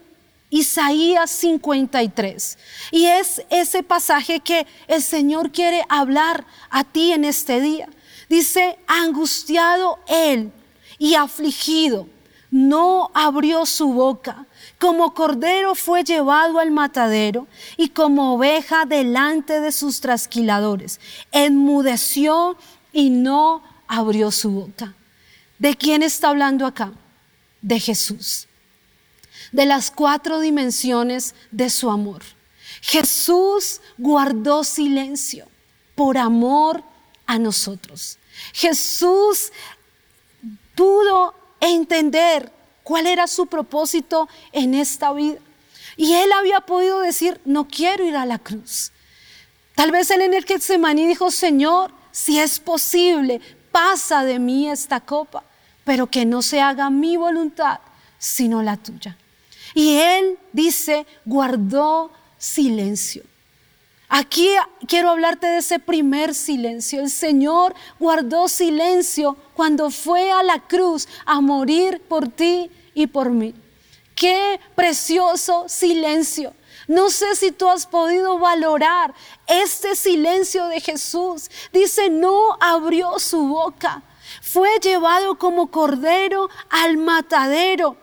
Isaías 0.51 1.31
53. 1.31 2.59
Y 2.93 3.07
es 3.07 3.43
ese 3.51 3.83
pasaje 3.83 4.41
que 4.41 4.67
el 4.87 5.03
Señor 5.03 5.51
quiere 5.51 5.83
hablar 5.89 6.47
a 6.71 6.85
ti 6.85 7.13
en 7.13 7.25
este 7.25 7.61
día. 7.61 7.89
Dice, 8.29 8.79
angustiado 8.87 9.99
él 10.07 10.53
y 10.99 11.15
afligido, 11.15 12.09
no 12.51 13.11
abrió 13.15 13.67
su 13.67 13.93
boca. 13.93 14.47
Como 14.79 15.15
cordero 15.15 15.75
fue 15.75 16.05
llevado 16.05 16.59
al 16.59 16.71
matadero 16.71 17.47
y 17.77 17.91
como 17.91 18.35
oveja 18.35 18.85
delante 18.85 19.61
de 19.61 19.73
sus 19.73 20.01
trasquiladores. 20.01 21.01
Enmudeció 21.33 22.57
y 22.93 23.11
no 23.11 23.63
abrió 23.89 24.31
su 24.31 24.51
boca. 24.51 24.95
¿De 25.59 25.77
quién 25.77 26.03
está 26.03 26.29
hablando 26.29 26.67
acá? 26.67 26.93
De 27.63 27.81
Jesús 27.81 28.47
de 29.53 29.67
las 29.67 29.91
cuatro 29.91 30.41
dimensiones 30.41 31.35
de 31.51 31.71
su 31.71 31.91
amor. 31.91 32.23
Jesús 32.83 33.81
guardó 33.97 34.65
silencio 34.65 35.49
por 35.95 36.19
amor 36.19 36.83
a 37.27 37.39
nosotros. 37.39 38.19
Jesús 38.53 39.53
pudo 40.75 41.35
entender 41.61 42.53
cuál 42.83 43.07
era 43.07 43.27
su 43.27 43.47
propósito 43.47 44.29
en 44.53 44.75
esta 44.75 45.13
vida. 45.13 45.39
Y 45.97 46.13
él 46.13 46.31
había 46.33 46.61
podido 46.61 47.01
decir, 47.01 47.41
no 47.45 47.67
quiero 47.67 48.05
ir 48.05 48.17
a 48.17 48.27
la 48.27 48.39
cruz. 48.39 48.93
Tal 49.75 49.91
vez 49.91 50.11
él 50.11 50.23
en 50.23 50.35
el 50.35 50.45
Getsemaní 50.45 51.07
dijo, 51.07 51.31
Señor, 51.31 51.93
si 52.11 52.39
es 52.39 52.61
posible, 52.61 53.41
pasa 53.73 54.25
de 54.25 54.39
mí 54.39 54.71
esta 54.71 55.01
copa, 55.01 55.45
pero 55.85 56.07
que 56.07 56.25
no 56.25 56.43
se 56.43 56.61
haga 56.61 56.89
mi 56.91 57.17
voluntad, 57.17 57.81
sino 58.19 58.63
la 58.63 58.77
tuya. 58.77 59.17
Y 59.75 59.97
él 59.97 60.39
dice, 60.53 61.07
guardó 61.25 62.11
silencio. 62.39 63.23
Aquí 64.09 64.51
quiero 64.87 65.11
hablarte 65.11 65.47
de 65.47 65.59
ese 65.59 65.79
primer 65.79 66.35
silencio. 66.35 67.01
El 67.01 67.11
Señor 67.11 67.75
guardó 67.99 68.49
silencio 68.49 69.37
cuando 69.55 69.91
fue 69.91 70.31
a 70.31 70.43
la 70.43 70.61
cruz 70.61 71.09
a 71.25 71.41
morir 71.41 72.01
por 72.09 72.29
ti 72.29 72.71
y 72.95 73.09
por 73.09 73.31
mí. 73.31 73.55
Qué 74.15 74.61
precioso 74.75 75.69
silencio. 75.69 76.55
No 76.87 77.11
sé 77.11 77.35
si 77.35 77.51
tú 77.51 77.69
has 77.69 77.87
podido 77.87 78.39
valorar 78.39 79.13
este 79.47 79.97
silencio 79.97 80.69
de 80.69 80.81
Jesús. 80.81 81.51
Dice, 81.73 82.09
no 82.09 82.57
abrió 82.61 83.19
su 83.19 83.49
boca. 83.49 84.03
Fue 84.41 84.71
llevado 84.81 85.37
como 85.37 85.71
cordero 85.71 86.49
al 86.71 86.97
matadero 86.97 87.97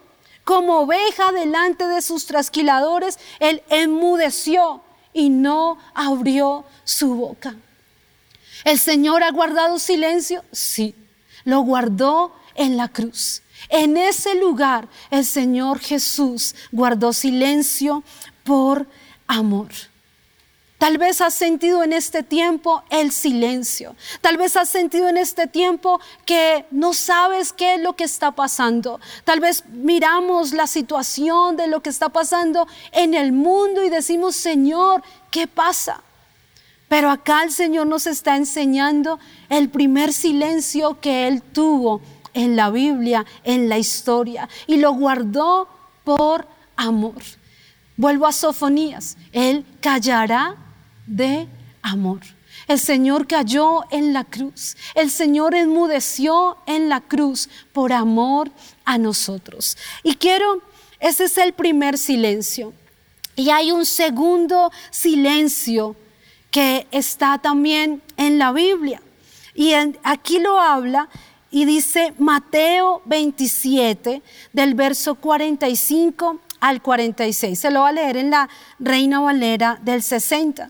como 0.44 0.82
oveja 0.82 1.32
delante 1.32 1.88
de 1.88 2.02
sus 2.02 2.26
trasquiladores, 2.26 3.18
él 3.40 3.64
enmudeció 3.70 4.83
y 5.14 5.30
no 5.30 5.78
abrió 5.94 6.66
su 6.84 7.16
boca. 7.16 7.56
¿El 8.64 8.80
Señor 8.80 9.24
ha 9.24 9.32
guardado 9.32 9.80
silencio? 9.80 10.44
Sí, 10.52 10.96
lo 11.44 11.62
guardó 11.62 12.36
en 12.56 12.78
la 12.78 12.88
cruz. 12.88 13.42
En 13.70 13.98
ese 13.98 14.36
lugar 14.36 14.88
el 15.10 15.26
Señor 15.26 15.80
Jesús 15.80 16.56
guardó 16.72 17.14
silencio 17.14 18.04
por 18.44 18.88
amor. 19.28 19.70
Tal 20.84 20.98
vez 20.98 21.22
has 21.22 21.34
sentido 21.34 21.82
en 21.82 21.94
este 21.94 22.24
tiempo 22.24 22.84
el 22.90 23.14
silencio. 23.14 23.96
Tal 24.20 24.36
vez 24.36 24.58
has 24.58 24.68
sentido 24.68 25.08
en 25.08 25.16
este 25.16 25.48
tiempo 25.48 26.02
que 26.26 26.66
no 26.72 26.92
sabes 26.92 27.54
qué 27.54 27.76
es 27.76 27.82
lo 27.82 27.94
que 27.96 28.04
está 28.04 28.34
pasando. 28.34 29.00
Tal 29.24 29.40
vez 29.40 29.64
miramos 29.70 30.52
la 30.52 30.68
situación 30.68 31.56
de 31.56 31.68
lo 31.68 31.82
que 31.82 31.90
está 31.90 32.10
pasando 32.10 32.68
en 32.92 33.14
el 33.14 33.32
mundo 33.32 33.82
y 33.86 33.90
decimos, 33.90 34.36
Señor, 34.36 35.02
¿qué 35.32 35.48
pasa? 35.48 36.02
Pero 36.90 37.10
acá 37.10 37.44
el 37.44 37.54
Señor 37.54 37.88
nos 37.88 38.06
está 38.06 38.36
enseñando 38.36 39.22
el 39.48 39.70
primer 39.70 40.12
silencio 40.12 41.00
que 41.00 41.30
Él 41.30 41.42
tuvo 41.42 42.02
en 42.34 42.58
la 42.58 42.72
Biblia, 42.72 43.26
en 43.46 43.70
la 43.70 43.78
historia, 43.78 44.50
y 44.68 44.76
lo 44.76 44.92
guardó 44.92 45.70
por 46.04 46.46
amor. 46.76 47.24
Vuelvo 47.96 48.28
a 48.28 48.34
Sofonías, 48.34 49.16
Él 49.32 49.66
callará 49.80 50.58
de 51.06 51.48
amor. 51.82 52.22
El 52.68 52.80
Señor 52.80 53.28
cayó 53.28 53.84
en 53.92 54.14
la 54.14 54.24
cruz. 54.24 54.78
El 54.96 55.12
Señor 55.12 55.54
enmudeció 55.56 56.58
en 56.66 56.90
la 56.90 57.02
cruz 57.02 57.50
por 57.74 57.92
amor 57.92 58.52
a 58.86 58.98
nosotros. 58.98 59.78
Y 60.02 60.16
quiero, 60.16 60.62
ese 61.00 61.26
es 61.26 61.38
el 61.38 61.54
primer 61.54 61.98
silencio. 61.98 62.74
Y 63.36 63.50
hay 63.50 63.72
un 63.72 63.86
segundo 63.86 64.72
silencio 64.92 65.96
que 66.52 66.88
está 66.92 67.40
también 67.40 68.02
en 68.16 68.38
la 68.38 68.52
Biblia. 68.52 69.02
Y 69.56 69.74
aquí 70.04 70.40
lo 70.40 70.60
habla 70.60 71.10
y 71.52 71.66
dice 71.66 72.14
Mateo 72.18 73.02
27 73.06 74.22
del 74.54 74.74
verso 74.74 75.16
45 75.16 76.40
al 76.60 76.82
46. 76.82 77.60
Se 77.60 77.72
lo 77.72 77.82
va 77.82 77.90
a 77.90 77.92
leer 77.92 78.18
en 78.18 78.30
la 78.30 78.50
Reina 78.80 79.20
Valera 79.20 79.80
del 79.82 80.02
60. 80.02 80.70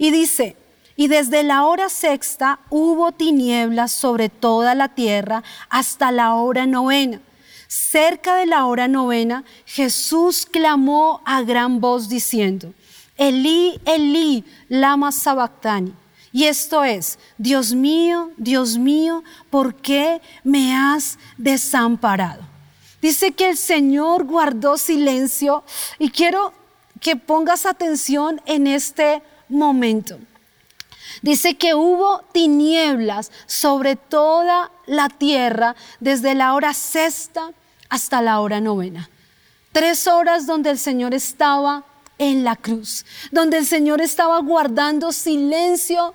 Y 0.00 0.10
dice, 0.12 0.56
y 0.96 1.08
desde 1.08 1.42
la 1.42 1.66
hora 1.66 1.90
sexta 1.90 2.60
hubo 2.70 3.12
tinieblas 3.12 3.92
sobre 3.92 4.30
toda 4.30 4.74
la 4.74 4.88
tierra 4.88 5.42
hasta 5.68 6.10
la 6.10 6.36
hora 6.36 6.64
novena. 6.64 7.20
Cerca 7.68 8.36
de 8.36 8.46
la 8.46 8.64
hora 8.64 8.88
novena, 8.88 9.44
Jesús 9.66 10.46
clamó 10.46 11.20
a 11.26 11.42
gran 11.42 11.82
voz 11.82 12.08
diciendo, 12.08 12.72
Elí, 13.18 13.78
Elí, 13.84 14.42
lama 14.70 15.12
sabactani. 15.12 15.92
Y 16.32 16.44
esto 16.44 16.82
es, 16.82 17.18
Dios 17.36 17.74
mío, 17.74 18.30
Dios 18.38 18.78
mío, 18.78 19.22
¿por 19.50 19.74
qué 19.74 20.22
me 20.44 20.74
has 20.74 21.18
desamparado? 21.36 22.42
Dice 23.02 23.32
que 23.32 23.50
el 23.50 23.58
Señor 23.58 24.24
guardó 24.24 24.78
silencio 24.78 25.62
y 25.98 26.08
quiero 26.08 26.54
que 27.02 27.16
pongas 27.16 27.66
atención 27.66 28.40
en 28.46 28.66
este 28.66 29.22
momento. 29.50 30.18
Dice 31.22 31.56
que 31.56 31.74
hubo 31.74 32.22
tinieblas 32.32 33.30
sobre 33.46 33.96
toda 33.96 34.70
la 34.86 35.08
tierra 35.08 35.76
desde 35.98 36.34
la 36.34 36.54
hora 36.54 36.72
sexta 36.72 37.52
hasta 37.88 38.22
la 38.22 38.40
hora 38.40 38.60
novena. 38.60 39.10
Tres 39.72 40.06
horas 40.06 40.46
donde 40.46 40.70
el 40.70 40.78
Señor 40.78 41.14
estaba 41.14 41.84
en 42.18 42.44
la 42.44 42.56
cruz, 42.56 43.04
donde 43.30 43.58
el 43.58 43.66
Señor 43.66 44.00
estaba 44.00 44.40
guardando 44.40 45.12
silencio 45.12 46.14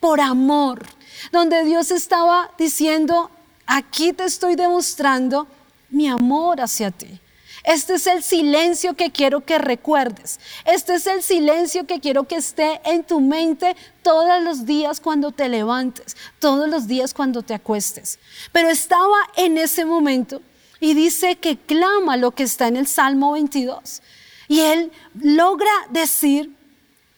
por 0.00 0.20
amor, 0.20 0.84
donde 1.30 1.64
Dios 1.64 1.90
estaba 1.90 2.50
diciendo, 2.58 3.30
aquí 3.66 4.12
te 4.12 4.24
estoy 4.24 4.56
demostrando 4.56 5.46
mi 5.90 6.08
amor 6.08 6.60
hacia 6.60 6.90
ti. 6.90 7.20
Este 7.64 7.94
es 7.94 8.06
el 8.06 8.22
silencio 8.22 8.94
que 8.94 9.12
quiero 9.12 9.44
que 9.44 9.58
recuerdes. 9.58 10.40
Este 10.64 10.94
es 10.94 11.06
el 11.06 11.22
silencio 11.22 11.86
que 11.86 12.00
quiero 12.00 12.24
que 12.24 12.36
esté 12.36 12.80
en 12.84 13.04
tu 13.04 13.20
mente 13.20 13.76
todos 14.02 14.42
los 14.42 14.66
días 14.66 15.00
cuando 15.00 15.30
te 15.30 15.48
levantes, 15.48 16.16
todos 16.40 16.68
los 16.68 16.88
días 16.88 17.14
cuando 17.14 17.42
te 17.42 17.54
acuestes. 17.54 18.18
Pero 18.50 18.68
estaba 18.68 19.16
en 19.36 19.58
ese 19.58 19.84
momento 19.84 20.42
y 20.80 20.94
dice 20.94 21.36
que 21.36 21.56
clama 21.56 22.16
lo 22.16 22.32
que 22.32 22.42
está 22.42 22.66
en 22.66 22.76
el 22.76 22.88
Salmo 22.88 23.32
22. 23.32 24.02
Y 24.48 24.60
él 24.60 24.90
logra 25.14 25.70
decir, 25.90 26.50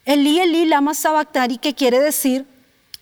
Elí, 0.05 0.39
Elí, 0.39 0.67
lama 0.67 0.93
sabactari, 0.93 1.57
que 1.57 1.75
quiere 1.75 1.99
decir, 2.01 2.47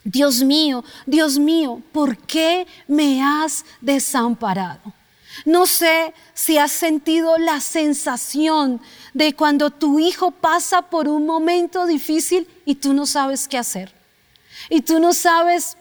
Dios 0.05 0.43
mío, 0.43 0.85
Dios 1.07 1.39
mío, 1.39 1.83
¿por 1.91 2.17
qué 2.17 2.67
me 2.87 3.23
has 3.23 3.65
desamparado? 3.81 5.02
No 5.45 5.67
sé 5.67 6.15
si 6.35 6.59
has 6.59 6.73
sentido 6.73 7.39
la 7.39 7.61
sensación 7.61 8.81
de 9.15 9.35
cuando 9.35 9.71
tu 9.71 9.99
hijo 9.99 10.31
pasa 10.31 10.83
por 10.83 11.09
un 11.09 11.27
momento 11.27 11.87
difícil 11.87 12.49
y 12.65 12.77
tú 12.77 12.93
no 12.93 13.07
sabes 13.07 13.49
qué 13.49 13.59
hacer. 13.59 13.93
Y 14.69 14.83
tú 14.83 15.01
no 15.01 15.13
sabes 15.13 15.77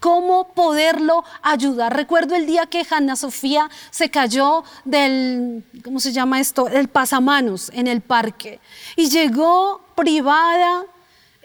cómo 0.00 0.48
poderlo 0.54 1.24
ayudar. 1.42 1.94
Recuerdo 1.94 2.34
el 2.34 2.46
día 2.46 2.66
que 2.66 2.86
Hanna 2.88 3.16
Sofía 3.16 3.70
se 3.90 4.10
cayó 4.10 4.64
del, 4.84 5.62
¿cómo 5.84 6.00
se 6.00 6.12
llama 6.12 6.40
esto? 6.40 6.68
El 6.68 6.88
pasamanos 6.88 7.70
en 7.74 7.86
el 7.86 8.00
parque. 8.00 8.60
Y 8.96 9.08
llegó 9.08 9.82
privada, 9.94 10.84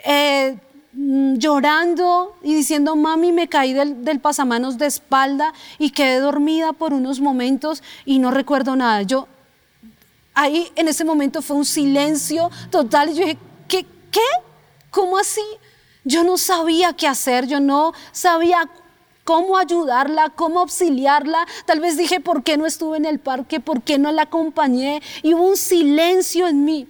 eh, 0.05 0.57
llorando 0.95 2.35
y 2.41 2.55
diciendo, 2.55 2.95
mami, 2.95 3.31
me 3.31 3.47
caí 3.47 3.73
del, 3.73 4.19
pasamanos 4.19 4.77
de 4.77 4.85
espalda 4.85 5.53
y 5.77 5.91
quedé 5.91 6.19
dormida 6.19 6.73
por 6.73 6.93
unos 6.93 7.19
momentos 7.19 7.83
y 8.05 8.19
no 8.19 8.31
recuerdo 8.31 8.75
nada. 8.75 9.01
Yo, 9.01 9.27
ahí 10.33 10.71
en 10.75 10.87
ese 10.87 11.03
momento 11.03 11.41
fue 11.41 11.57
un 11.57 11.65
silencio 11.65 12.49
total 12.69 13.09
yo 13.09 13.25
dije, 13.25 13.37
¿qué? 13.67 13.85
¿Qué? 14.11 14.21
¿Cómo 14.89 15.17
así? 15.17 15.41
Yo 16.05 16.23
no 16.23 16.37
sabía 16.37 16.93
qué 16.93 17.07
hacer, 17.07 17.47
yo 17.47 17.59
no 17.59 17.93
sabía 18.11 18.69
cómo 19.25 19.57
ayudarla, 19.57 20.29
cómo 20.29 20.61
auxiliarla. 20.61 21.45
Tal 21.65 21.81
vez 21.81 21.97
dije, 21.97 22.21
¿por 22.21 22.43
qué 22.43 22.57
no 22.57 22.65
estuve 22.65 22.97
en 22.97 23.05
el 23.05 23.19
parque? 23.19 23.59
¿Por 23.59 23.81
qué 23.81 23.97
no 23.97 24.11
la 24.11 24.23
acompañé? 24.23 25.01
Y 25.23 25.33
hubo 25.33 25.49
un 25.49 25.57
silencio 25.57 26.47
en 26.47 26.63
mí. 26.63 26.87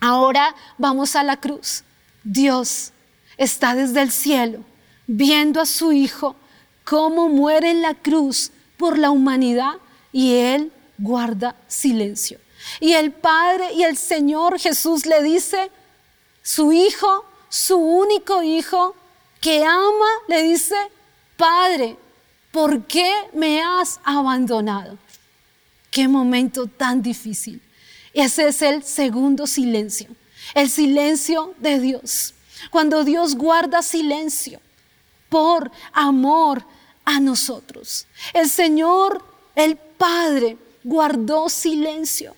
Ahora 0.00 0.54
vamos 0.78 1.16
a 1.16 1.22
la 1.22 1.36
cruz. 1.36 1.84
Dios 2.22 2.92
está 3.40 3.74
desde 3.74 4.02
el 4.02 4.12
cielo 4.12 4.62
viendo 5.06 5.60
a 5.62 5.66
su 5.66 5.92
Hijo 5.92 6.36
cómo 6.84 7.28
muere 7.28 7.70
en 7.70 7.80
la 7.80 7.94
cruz 7.94 8.52
por 8.76 8.98
la 8.98 9.10
humanidad 9.10 9.76
y 10.12 10.34
Él 10.34 10.70
guarda 10.98 11.56
silencio. 11.66 12.38
Y 12.80 12.92
el 12.92 13.12
Padre 13.12 13.72
y 13.72 13.82
el 13.82 13.96
Señor 13.96 14.60
Jesús 14.60 15.06
le 15.06 15.22
dice, 15.22 15.70
su 16.42 16.70
Hijo, 16.70 17.24
su 17.48 17.76
único 17.78 18.42
Hijo, 18.42 18.94
que 19.40 19.64
ama, 19.64 20.10
le 20.28 20.42
dice, 20.42 20.76
Padre, 21.38 21.96
¿por 22.52 22.86
qué 22.86 23.10
me 23.32 23.62
has 23.62 24.00
abandonado? 24.04 24.98
Qué 25.90 26.06
momento 26.08 26.66
tan 26.66 27.00
difícil. 27.00 27.62
Ese 28.12 28.48
es 28.48 28.60
el 28.60 28.84
segundo 28.84 29.46
silencio, 29.46 30.08
el 30.54 30.68
silencio 30.68 31.54
de 31.58 31.80
Dios. 31.80 32.34
Cuando 32.70 33.04
Dios 33.04 33.34
guarda 33.34 33.82
silencio 33.82 34.60
por 35.28 35.70
amor 35.92 36.64
a 37.04 37.20
nosotros. 37.20 38.06
El 38.34 38.48
Señor, 38.48 39.24
el 39.54 39.76
Padre, 39.76 40.58
guardó 40.84 41.48
silencio 41.48 42.34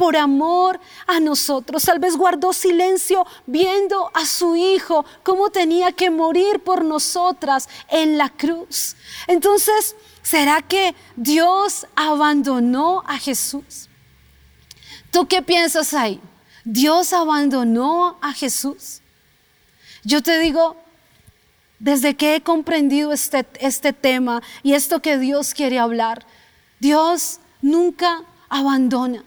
por 0.00 0.16
amor 0.16 0.80
a 1.06 1.20
nosotros. 1.20 1.82
Tal 1.84 1.98
vez 1.98 2.16
guardó 2.16 2.54
silencio 2.54 3.26
viendo 3.44 4.10
a 4.14 4.24
su 4.24 4.56
Hijo 4.56 5.04
cómo 5.22 5.50
tenía 5.50 5.92
que 5.92 6.10
morir 6.10 6.60
por 6.60 6.84
nosotras 6.84 7.68
en 7.90 8.16
la 8.16 8.30
cruz. 8.30 8.96
Entonces, 9.26 9.94
¿será 10.22 10.62
que 10.62 10.94
Dios 11.16 11.86
abandonó 11.94 13.02
a 13.06 13.18
Jesús? 13.18 13.90
¿Tú 15.10 15.26
qué 15.26 15.42
piensas 15.42 15.92
ahí? 15.92 16.18
¿Dios 16.64 17.12
abandonó 17.12 18.18
a 18.22 18.32
Jesús? 18.32 18.99
Yo 20.04 20.22
te 20.22 20.38
digo, 20.38 20.76
desde 21.78 22.14
que 22.14 22.36
he 22.36 22.42
comprendido 22.42 23.12
este, 23.12 23.46
este 23.60 23.92
tema 23.92 24.42
y 24.62 24.74
esto 24.74 25.00
que 25.00 25.18
Dios 25.18 25.54
quiere 25.54 25.78
hablar, 25.78 26.26
Dios 26.78 27.40
nunca 27.62 28.22
abandona. 28.48 29.24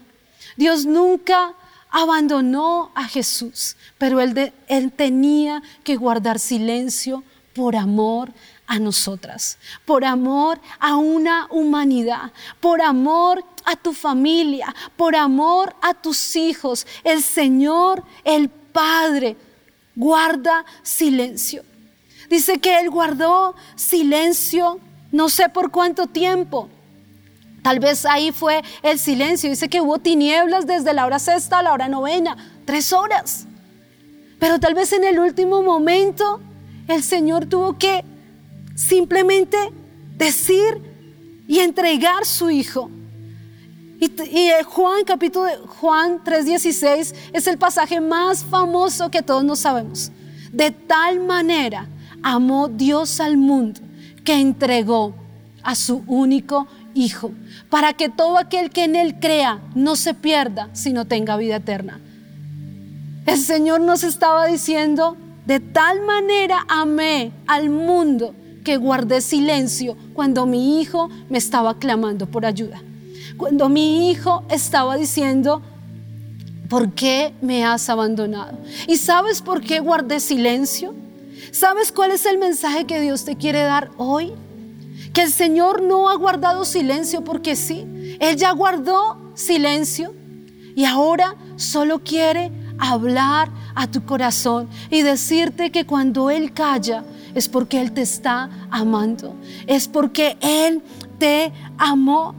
Dios 0.56 0.86
nunca 0.86 1.54
abandonó 1.90 2.90
a 2.94 3.04
Jesús, 3.04 3.76
pero 3.98 4.20
él, 4.20 4.52
él 4.68 4.92
tenía 4.92 5.62
que 5.82 5.96
guardar 5.96 6.38
silencio 6.38 7.22
por 7.54 7.76
amor 7.76 8.32
a 8.66 8.78
nosotras, 8.78 9.58
por 9.84 10.04
amor 10.04 10.60
a 10.80 10.96
una 10.96 11.46
humanidad, 11.50 12.32
por 12.60 12.82
amor 12.82 13.44
a 13.64 13.76
tu 13.76 13.92
familia, 13.92 14.74
por 14.96 15.14
amor 15.14 15.74
a 15.82 15.94
tus 15.94 16.34
hijos. 16.36 16.86
El 17.04 17.22
Señor, 17.22 18.02
el 18.24 18.48
Padre, 18.48 19.36
guarda 19.96 20.64
silencio. 20.82 21.62
Dice 22.28 22.58
que 22.58 22.80
Él 22.80 22.90
guardó 22.90 23.54
silencio 23.76 24.80
no 25.12 25.28
sé 25.28 25.48
por 25.48 25.70
cuánto 25.70 26.06
tiempo, 26.08 26.68
Tal 27.64 27.80
vez 27.80 28.04
ahí 28.04 28.30
fue 28.30 28.62
el 28.82 28.98
silencio. 28.98 29.48
Dice 29.48 29.70
que 29.70 29.80
hubo 29.80 29.98
tinieblas 29.98 30.66
desde 30.66 30.92
la 30.92 31.06
hora 31.06 31.18
sexta 31.18 31.60
a 31.60 31.62
la 31.62 31.72
hora 31.72 31.88
novena, 31.88 32.36
tres 32.66 32.92
horas. 32.92 33.46
Pero 34.38 34.60
tal 34.60 34.74
vez 34.74 34.92
en 34.92 35.02
el 35.02 35.18
último 35.18 35.62
momento 35.62 36.42
el 36.88 37.02
Señor 37.02 37.46
tuvo 37.46 37.78
que 37.78 38.04
simplemente 38.74 39.56
decir 40.14 40.78
y 41.48 41.60
entregar 41.60 42.26
su 42.26 42.50
Hijo. 42.50 42.90
Y, 44.04 44.12
eh, 44.18 44.62
Juan 44.64 45.04
capítulo 45.06 45.48
Juan 45.80 46.22
3:16 46.22 47.14
es 47.32 47.46
el 47.46 47.56
pasaje 47.56 48.02
más 48.02 48.44
famoso 48.44 49.10
que 49.10 49.22
todos 49.22 49.42
nos 49.44 49.60
sabemos. 49.60 50.12
De 50.52 50.70
tal 50.70 51.20
manera 51.20 51.88
amó 52.22 52.68
Dios 52.68 53.18
al 53.20 53.38
mundo 53.38 53.80
que 54.22 54.34
entregó 54.34 55.14
a 55.62 55.74
su 55.74 56.04
único 56.06 56.66
Hijo, 56.96 57.32
para 57.70 57.94
que 57.94 58.08
todo 58.08 58.38
aquel 58.38 58.70
que 58.70 58.84
en 58.84 58.94
Él 58.94 59.18
crea 59.18 59.60
no 59.74 59.96
se 59.96 60.14
pierda, 60.14 60.68
sino 60.74 61.06
tenga 61.06 61.36
vida 61.36 61.56
eterna. 61.56 61.98
El 63.26 63.38
Señor 63.38 63.80
nos 63.80 64.04
estaba 64.04 64.46
diciendo, 64.46 65.16
de 65.44 65.58
tal 65.58 66.02
manera 66.02 66.64
amé 66.68 67.32
al 67.48 67.68
mundo 67.68 68.32
que 68.62 68.76
guardé 68.76 69.20
silencio 69.22 69.96
cuando 70.12 70.46
mi 70.46 70.80
hijo 70.80 71.10
me 71.28 71.38
estaba 71.38 71.78
clamando 71.80 72.26
por 72.26 72.46
ayuda. 72.46 72.80
Cuando 73.36 73.68
mi 73.68 74.10
hijo 74.10 74.44
estaba 74.48 74.96
diciendo, 74.96 75.62
¿por 76.68 76.92
qué 76.92 77.34
me 77.40 77.64
has 77.64 77.88
abandonado? 77.88 78.58
¿Y 78.86 78.96
sabes 78.96 79.42
por 79.42 79.60
qué 79.60 79.80
guardé 79.80 80.20
silencio? 80.20 80.94
¿Sabes 81.50 81.92
cuál 81.92 82.10
es 82.10 82.26
el 82.26 82.38
mensaje 82.38 82.84
que 82.84 83.00
Dios 83.00 83.24
te 83.24 83.36
quiere 83.36 83.62
dar 83.62 83.90
hoy? 83.96 84.32
Que 85.12 85.22
el 85.22 85.32
Señor 85.32 85.82
no 85.82 86.08
ha 86.08 86.16
guardado 86.16 86.64
silencio 86.64 87.22
porque 87.22 87.56
sí. 87.56 88.16
Él 88.20 88.36
ya 88.36 88.52
guardó 88.52 89.32
silencio 89.34 90.14
y 90.74 90.84
ahora 90.84 91.36
solo 91.56 92.00
quiere 92.00 92.50
hablar 92.78 93.50
a 93.74 93.88
tu 93.88 94.04
corazón 94.04 94.68
y 94.90 95.02
decirte 95.02 95.70
que 95.70 95.86
cuando 95.86 96.30
Él 96.30 96.52
calla 96.52 97.04
es 97.34 97.48
porque 97.48 97.80
Él 97.80 97.92
te 97.92 98.02
está 98.02 98.50
amando. 98.70 99.34
Es 99.66 99.88
porque 99.88 100.36
Él 100.40 100.82
te 101.18 101.52
amó. 101.78 102.34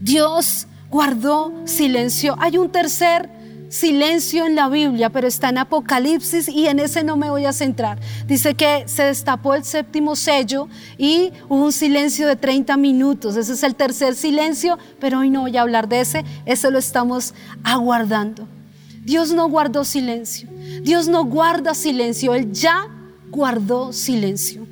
Dios 0.00 0.66
guardó 0.90 1.52
silencio. 1.64 2.36
Hay 2.38 2.58
un 2.58 2.70
tercer 2.70 3.30
silencio 3.68 4.46
en 4.46 4.54
la 4.54 4.68
Biblia, 4.68 5.10
pero 5.10 5.26
está 5.26 5.48
en 5.48 5.58
Apocalipsis 5.58 6.48
y 6.48 6.66
en 6.66 6.78
ese 6.78 7.02
no 7.02 7.16
me 7.16 7.30
voy 7.30 7.44
a 7.44 7.52
centrar. 7.52 7.98
Dice 8.26 8.54
que 8.54 8.84
se 8.86 9.04
destapó 9.04 9.54
el 9.54 9.64
séptimo 9.64 10.16
sello 10.16 10.68
y 10.98 11.32
hubo 11.48 11.64
un 11.64 11.72
silencio 11.72 12.26
de 12.26 12.36
30 12.36 12.76
minutos. 12.76 13.36
Ese 13.36 13.52
es 13.52 13.62
el 13.62 13.74
tercer 13.74 14.14
silencio, 14.14 14.78
pero 15.00 15.20
hoy 15.20 15.30
no 15.30 15.42
voy 15.42 15.56
a 15.56 15.62
hablar 15.62 15.88
de 15.88 16.00
ese, 16.00 16.24
ese 16.44 16.70
lo 16.70 16.78
estamos 16.78 17.34
aguardando. 17.64 18.46
Dios 19.02 19.32
no 19.32 19.48
guardó 19.48 19.84
silencio. 19.84 20.48
Dios 20.82 21.08
no 21.08 21.24
guarda 21.24 21.74
silencio, 21.74 22.34
Él 22.34 22.52
ya 22.52 22.88
guardó 23.30 23.92
silencio. 23.92 24.66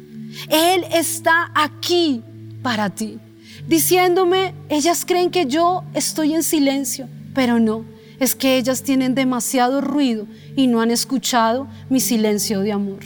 Él 0.48 0.84
está 0.92 1.50
aquí 1.54 2.22
para 2.62 2.90
ti, 2.90 3.18
diciéndome, 3.66 4.54
ellas 4.68 5.04
creen 5.06 5.30
que 5.30 5.46
yo 5.46 5.84
estoy 5.94 6.34
en 6.34 6.42
silencio, 6.42 7.08
pero 7.34 7.58
no 7.58 7.94
es 8.18 8.34
que 8.34 8.56
ellas 8.56 8.82
tienen 8.82 9.14
demasiado 9.14 9.80
ruido 9.80 10.26
y 10.56 10.66
no 10.66 10.80
han 10.80 10.90
escuchado 10.90 11.66
mi 11.88 12.00
silencio 12.00 12.60
de 12.60 12.72
amor. 12.72 13.00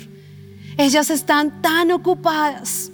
Ellas 0.76 1.10
están 1.10 1.60
tan 1.62 1.90
ocupadas, 1.90 2.92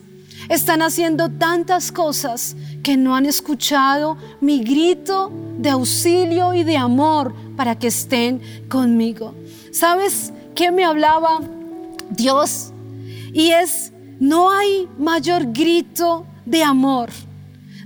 están 0.49 0.83
haciendo 0.83 1.29
tantas 1.29 1.93
cosas 1.93 2.57
que 2.83 2.97
no 2.97 3.15
han 3.15 3.27
escuchado 3.27 4.17
mi 4.41 4.63
grito 4.63 5.33
de 5.59 5.71
auxilio 5.71 6.55
y 6.55 6.65
de 6.65 6.77
amor 6.77 7.35
para 7.57 7.79
que 7.79 7.89
estén 7.89 8.41
conmigo. 8.69 9.35
¿Sabes 9.73 10.33
qué 10.55 10.71
me 10.71 10.85
hablaba 10.85 11.41
Dios? 12.11 12.73
Y 13.33 13.51
es, 13.51 13.93
no 14.21 14.51
hay 14.51 14.89
mayor 14.99 15.53
grito 15.53 16.27
de 16.47 16.63
amor. 16.63 17.11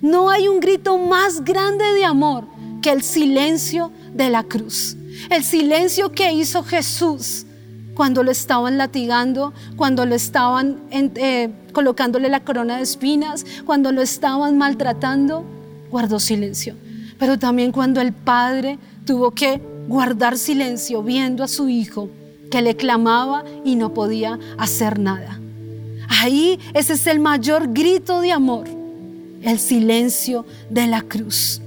No 0.01 0.31
hay 0.31 0.49
un 0.49 0.61
grito 0.61 0.99
más 0.99 1.45
grande 1.45 1.85
de 1.95 2.05
amor 2.05 2.47
que 2.83 2.91
el 2.91 3.03
silencio 3.03 3.93
de 4.15 4.31
la 4.31 4.45
cruz. 4.45 4.97
El 5.31 5.45
silencio 5.45 6.13
que 6.13 6.33
hizo 6.33 6.63
Jesús 6.63 7.45
cuando 7.95 8.23
lo 8.23 8.31
estaban 8.31 8.79
latigando, 8.79 9.53
cuando 9.77 10.07
lo 10.07 10.15
estaban 10.15 10.79
eh, 10.91 11.51
colocándole 11.73 12.29
la 12.29 12.45
corona 12.45 12.77
de 12.77 12.85
espinas, 12.85 13.45
cuando 13.67 13.91
lo 13.91 14.03
estaban 14.03 14.57
maltratando, 14.57 15.45
guardó 15.91 16.21
silencio. 16.21 16.77
Pero 17.19 17.39
también 17.41 17.73
cuando 17.73 18.01
el 18.01 18.13
Padre 18.13 18.79
tuvo 19.05 19.33
que 19.33 19.61
guardar 19.89 20.39
silencio 20.39 21.03
viendo 21.03 21.43
a 21.43 21.49
su 21.49 21.69
hijo 21.69 22.09
que 22.53 22.63
le 22.63 22.77
clamaba 22.77 23.43
y 23.65 23.75
no 23.75 23.93
podía 23.95 24.39
hacer 24.59 25.01
nada. 25.01 25.41
Ahí 26.09 26.61
ese 26.75 26.93
es 26.93 27.07
el 27.07 27.19
mayor 27.19 27.73
grito 27.73 28.21
de 28.21 28.31
amor, 28.33 28.69
el 29.43 29.59
silencio 29.59 30.47
de 30.71 30.87
la 30.87 31.03
cruz. 31.03 31.61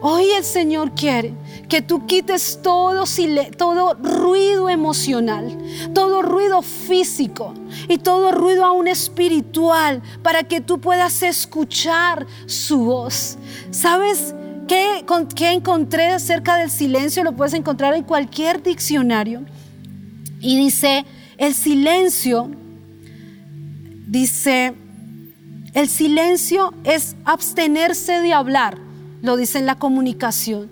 Hoy 0.00 0.30
el 0.30 0.44
Señor 0.44 0.94
quiere 0.94 1.34
que 1.68 1.82
tú 1.82 2.06
quites 2.06 2.60
todo, 2.62 3.04
todo 3.56 3.94
ruido 3.94 4.68
emocional, 4.68 5.58
todo 5.92 6.22
ruido 6.22 6.62
físico 6.62 7.52
y 7.88 7.98
todo 7.98 8.30
ruido 8.30 8.64
aún 8.64 8.86
espiritual 8.86 10.00
para 10.22 10.44
que 10.44 10.60
tú 10.60 10.78
puedas 10.78 11.22
escuchar 11.24 12.26
su 12.46 12.78
voz. 12.84 13.38
¿Sabes 13.72 14.36
qué, 14.68 15.04
qué 15.34 15.50
encontré 15.50 16.06
acerca 16.06 16.56
del 16.56 16.70
silencio? 16.70 17.24
Lo 17.24 17.34
puedes 17.34 17.54
encontrar 17.54 17.94
en 17.94 18.04
cualquier 18.04 18.62
diccionario. 18.62 19.44
Y 20.40 20.56
dice, 20.56 21.04
el 21.38 21.54
silencio, 21.54 22.52
dice, 24.06 24.74
el 25.78 25.88
silencio 25.88 26.74
es 26.82 27.14
abstenerse 27.24 28.20
de 28.20 28.32
hablar, 28.32 28.78
lo 29.22 29.36
dice 29.36 29.58
en 29.58 29.66
la 29.66 29.76
comunicación 29.76 30.70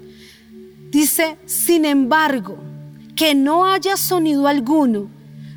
Dice, 0.90 1.36
sin 1.46 1.84
embargo, 1.84 2.56
que 3.14 3.34
no 3.34 3.66
haya 3.66 3.96
sonido 3.96 4.48
alguno, 4.48 5.08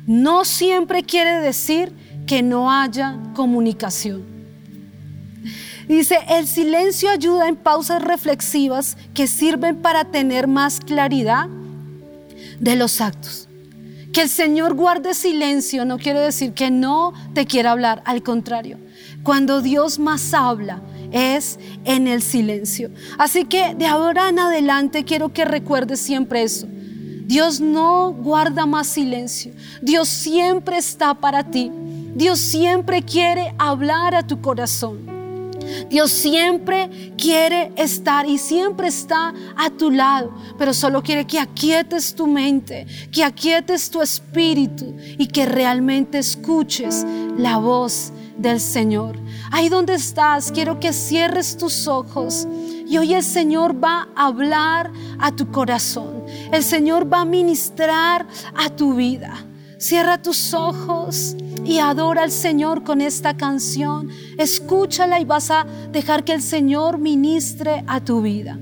no 0.06 0.44
siempre 0.44 1.02
quiere 1.02 1.40
decir 1.40 1.92
que 2.26 2.42
no 2.42 2.70
haya 2.70 3.16
comunicación. 3.34 4.22
Dice, 5.88 6.18
el 6.28 6.46
silencio 6.46 7.10
ayuda 7.10 7.48
en 7.48 7.56
pausas 7.56 8.02
reflexivas 8.02 8.96
que 9.14 9.26
sirven 9.26 9.76
para 9.76 10.04
tener 10.04 10.46
más 10.46 10.78
claridad 10.78 11.48
de 12.58 12.76
los 12.76 13.00
actos. 13.00 13.49
Que 14.12 14.22
el 14.22 14.28
Señor 14.28 14.74
guarde 14.74 15.14
silencio 15.14 15.84
no 15.84 15.98
quiere 15.98 16.20
decir 16.20 16.52
que 16.52 16.70
no 16.70 17.12
te 17.32 17.46
quiera 17.46 17.70
hablar, 17.70 18.02
al 18.04 18.22
contrario. 18.22 18.78
Cuando 19.22 19.60
Dios 19.60 19.98
más 19.98 20.34
habla, 20.34 20.82
es 21.12 21.58
en 21.84 22.06
el 22.08 22.22
silencio. 22.22 22.90
Así 23.18 23.44
que 23.44 23.74
de 23.74 23.86
ahora 23.86 24.28
en 24.28 24.38
adelante 24.38 25.04
quiero 25.04 25.32
que 25.32 25.44
recuerdes 25.44 26.00
siempre 26.00 26.42
eso. 26.42 26.66
Dios 27.26 27.60
no 27.60 28.12
guarda 28.12 28.66
más 28.66 28.88
silencio. 28.88 29.52
Dios 29.80 30.08
siempre 30.08 30.78
está 30.78 31.14
para 31.14 31.44
ti. 31.44 31.70
Dios 32.14 32.40
siempre 32.40 33.02
quiere 33.02 33.54
hablar 33.58 34.16
a 34.16 34.26
tu 34.26 34.40
corazón. 34.40 35.09
Dios 35.88 36.10
siempre 36.10 37.12
quiere 37.16 37.72
estar 37.76 38.28
y 38.28 38.38
siempre 38.38 38.88
está 38.88 39.32
a 39.56 39.70
tu 39.70 39.90
lado, 39.90 40.32
pero 40.58 40.72
solo 40.74 41.02
quiere 41.02 41.26
que 41.26 41.38
aquietes 41.38 42.14
tu 42.14 42.26
mente, 42.26 42.86
que 43.10 43.24
aquietes 43.24 43.90
tu 43.90 44.02
espíritu 44.02 44.96
y 45.18 45.26
que 45.26 45.46
realmente 45.46 46.18
escuches 46.18 47.06
la 47.36 47.58
voz 47.58 48.12
del 48.36 48.60
Señor. 48.60 49.18
Ahí 49.50 49.68
donde 49.68 49.94
estás, 49.94 50.50
quiero 50.52 50.80
que 50.80 50.92
cierres 50.92 51.56
tus 51.56 51.86
ojos. 51.86 52.46
Y 52.86 52.98
hoy 52.98 53.14
el 53.14 53.22
Señor 53.22 53.82
va 53.82 54.08
a 54.16 54.26
hablar 54.26 54.90
a 55.20 55.30
tu 55.30 55.50
corazón. 55.50 56.24
El 56.50 56.64
Señor 56.64 57.12
va 57.12 57.20
a 57.20 57.24
ministrar 57.24 58.26
a 58.54 58.70
tu 58.70 58.94
vida. 58.94 59.46
Cierra 59.78 60.20
tus 60.20 60.52
ojos 60.52 61.36
y 61.64 61.78
adora 61.78 62.22
al 62.22 62.30
Señor 62.30 62.84
con 62.84 63.00
esta 63.00 63.36
canción. 63.36 64.10
Escúchala 64.38 65.20
y 65.20 65.24
vas 65.24 65.50
a 65.50 65.66
dejar 65.92 66.24
que 66.24 66.32
el 66.32 66.42
Señor 66.42 66.98
ministre 66.98 67.84
a 67.86 68.00
tu 68.00 68.22
vida. 68.22 68.58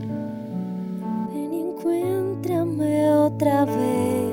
Ven 1.32 1.52
encuéntrame 1.54 3.10
otra 3.12 3.64
vez. 3.64 4.28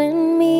En 0.00 0.38
mí 0.38 0.57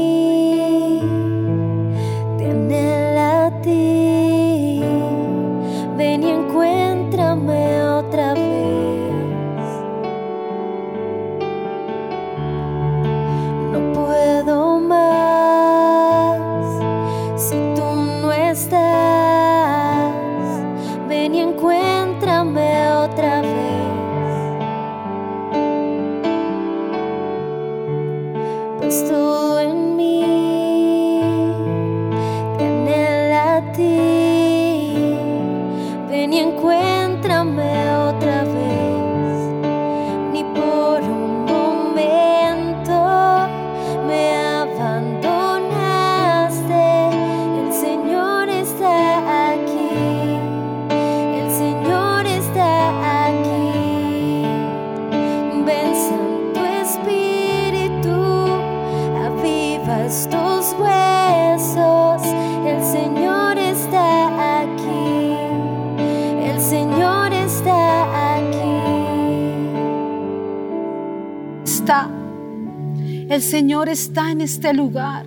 El 73.28 73.42
Señor 73.42 73.88
está 73.88 74.30
en 74.30 74.40
este 74.40 74.72
lugar. 74.72 75.26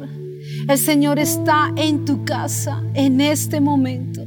El 0.67 0.77
Señor 0.77 1.19
está 1.19 1.71
en 1.75 2.03
tu 2.05 2.25
casa 2.25 2.81
en 2.93 3.21
este 3.21 3.61
momento. 3.61 4.25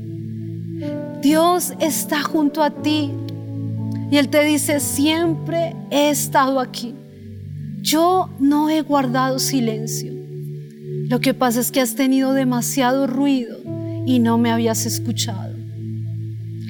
Dios 1.20 1.72
está 1.80 2.22
junto 2.22 2.62
a 2.62 2.70
ti. 2.70 3.10
Y 4.10 4.16
Él 4.16 4.28
te 4.28 4.44
dice, 4.44 4.78
siempre 4.78 5.74
he 5.90 6.10
estado 6.10 6.60
aquí. 6.60 6.94
Yo 7.82 8.30
no 8.38 8.70
he 8.70 8.82
guardado 8.82 9.38
silencio. 9.38 10.12
Lo 11.08 11.20
que 11.20 11.34
pasa 11.34 11.60
es 11.60 11.72
que 11.72 11.80
has 11.80 11.96
tenido 11.96 12.32
demasiado 12.32 13.06
ruido 13.06 13.58
y 14.06 14.20
no 14.20 14.38
me 14.38 14.52
habías 14.52 14.86
escuchado. 14.86 15.54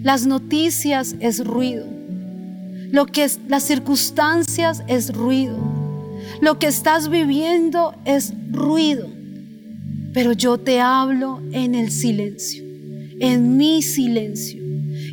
Las 0.02 0.26
noticias 0.26 1.16
es 1.20 1.44
ruido. 1.44 1.86
Lo 2.90 3.06
que 3.06 3.30
las 3.48 3.64
circunstancias 3.64 4.82
es 4.86 5.12
ruido. 5.12 5.73
Lo 6.40 6.58
que 6.58 6.66
estás 6.66 7.08
viviendo 7.08 7.94
es 8.04 8.32
ruido. 8.50 9.08
Pero 10.12 10.32
yo 10.32 10.58
te 10.58 10.80
hablo 10.80 11.42
en 11.52 11.74
el 11.74 11.90
silencio, 11.90 12.64
en 13.18 13.56
mi 13.56 13.82
silencio. 13.82 14.62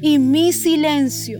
Y 0.02 0.20
mi 0.20 0.54
silencio 0.54 1.40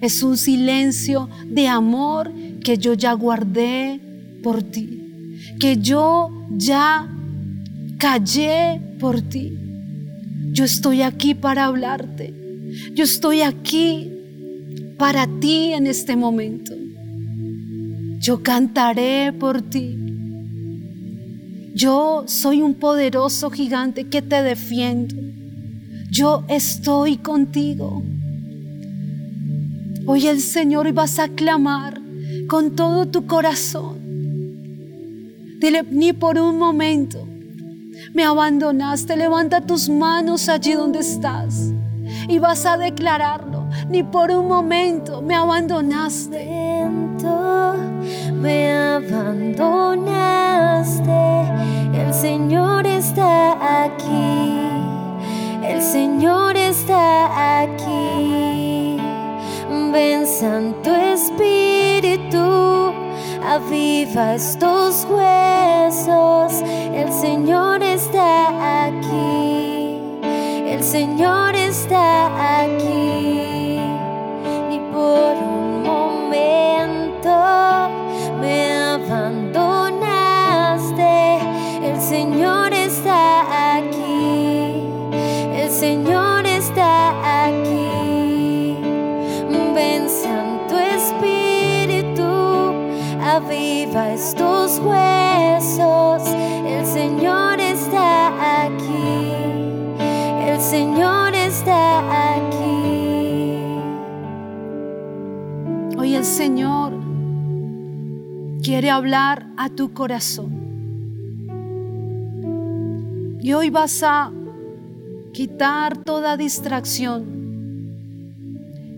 es 0.00 0.22
un 0.22 0.36
silencio 0.36 1.28
de 1.46 1.68
amor 1.68 2.32
que 2.62 2.76
yo 2.76 2.94
ya 2.94 3.12
guardé 3.14 4.00
por 4.42 4.62
ti, 4.62 5.36
que 5.58 5.78
yo 5.78 6.30
ya 6.56 7.08
callé 7.98 8.80
por 9.00 9.22
ti. 9.22 9.58
Yo 10.52 10.64
estoy 10.64 11.02
aquí 11.02 11.34
para 11.34 11.64
hablarte. 11.64 12.34
Yo 12.94 13.04
estoy 13.04 13.40
aquí 13.40 14.12
para 14.98 15.26
ti 15.40 15.72
en 15.72 15.86
este 15.86 16.16
momento. 16.16 16.74
Yo 18.18 18.42
cantaré 18.42 19.32
por 19.32 19.62
ti. 19.62 19.96
Yo 21.74 22.24
soy 22.26 22.62
un 22.62 22.74
poderoso 22.74 23.50
gigante 23.50 24.08
que 24.08 24.22
te 24.22 24.42
defiendo. 24.42 25.14
Yo 26.10 26.44
estoy 26.48 27.18
contigo. 27.18 28.02
Hoy 30.06 30.26
el 30.26 30.40
Señor 30.40 30.92
vas 30.92 31.18
a 31.18 31.28
clamar 31.28 32.00
con 32.48 32.74
todo 32.74 33.06
tu 33.06 33.26
corazón. 33.26 33.98
Dile, 35.60 35.84
ni 35.90 36.12
por 36.12 36.38
un 36.38 36.58
momento 36.58 37.26
me 38.14 38.24
abandonaste. 38.24 39.16
Levanta 39.16 39.60
tus 39.60 39.88
manos 39.88 40.48
allí 40.48 40.72
donde 40.72 41.00
estás 41.00 41.72
y 42.28 42.38
vas 42.38 42.64
a 42.66 42.76
declararlo. 42.76 43.66
Ni 43.88 44.04
por 44.04 44.30
un 44.30 44.46
momento 44.46 45.22
me 45.22 45.34
abandonaste. 45.34 46.86
Me 48.34 48.72
abandonaste. 48.72 49.88
El 51.94 52.14
Señor 52.14 52.86
está 52.86 53.84
aquí. 53.84 54.60
El 55.64 55.82
Señor 55.82 56.56
está 56.56 57.62
aquí. 57.62 58.98
Ven 59.92 60.26
Santo 60.26 60.94
Espíritu 60.94 62.38
aviva 63.44 64.34
estos 64.34 65.06
huesos. 65.10 66.62
El 66.94 67.12
Señor 67.12 67.82
está 67.82 68.86
aquí. 68.86 69.67
El 70.78 70.84
Señor 70.84 71.56
está 71.56 72.62
aquí. 72.62 73.80
Ni 74.70 74.78
por 74.92 75.34
un 75.36 75.82
momento 75.82 77.34
me 78.40 78.72
abandonaste. 78.94 80.30
El 81.82 82.00
Señor 82.00 82.72
está 82.72 83.76
aquí. 83.76 84.86
El 85.56 85.68
Señor 85.68 86.46
está 86.46 87.46
aquí. 87.46 88.76
Ven 89.74 90.08
Santo 90.08 90.78
Espíritu 90.78 92.22
aviva 93.20 94.12
estos 94.12 94.78
huesos. 94.78 95.17
Quiere 108.78 108.90
hablar 108.90 109.44
a 109.56 109.70
tu 109.70 109.92
corazón. 109.92 110.52
Y 113.40 113.52
hoy 113.52 113.70
vas 113.70 114.04
a 114.04 114.30
quitar 115.32 116.04
toda 116.04 116.36
distracción 116.36 117.24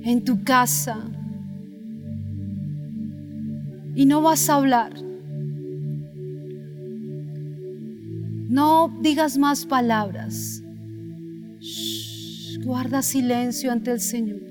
en 0.03 0.23
tu 0.23 0.45
casa. 0.45 0.99
Y 3.95 4.05
no 4.05 4.21
vas 4.21 4.51
a 4.51 4.57
hablar. 4.57 4.93
No 8.51 8.95
digas 9.01 9.39
más 9.39 9.65
palabras. 9.65 10.63
Guarda 12.63 13.01
silencio 13.01 13.73
ante 13.73 13.93
el 13.93 14.01
Señor. 14.01 14.43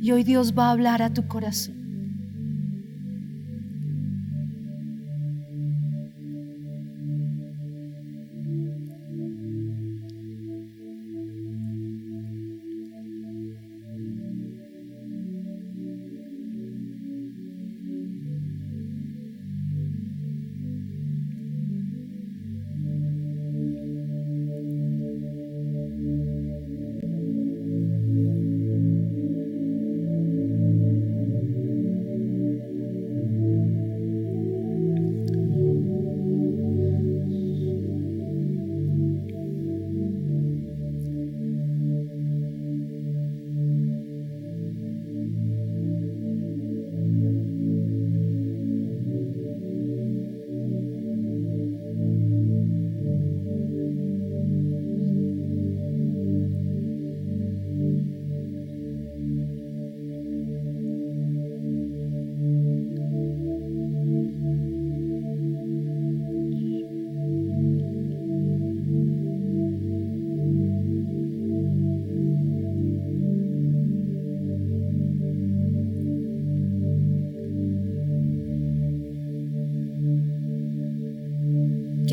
Y 0.00 0.10
hoy 0.10 0.24
Dios 0.24 0.52
va 0.58 0.66
a 0.66 0.72
hablar 0.72 1.02
a 1.02 1.14
tu 1.14 1.28
corazón. 1.28 1.85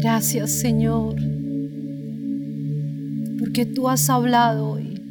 Gracias 0.04 0.52
Señor, 0.52 1.16
porque 3.40 3.66
tú 3.66 3.88
has 3.88 4.10
hablado 4.10 4.72
hoy. 4.72 5.02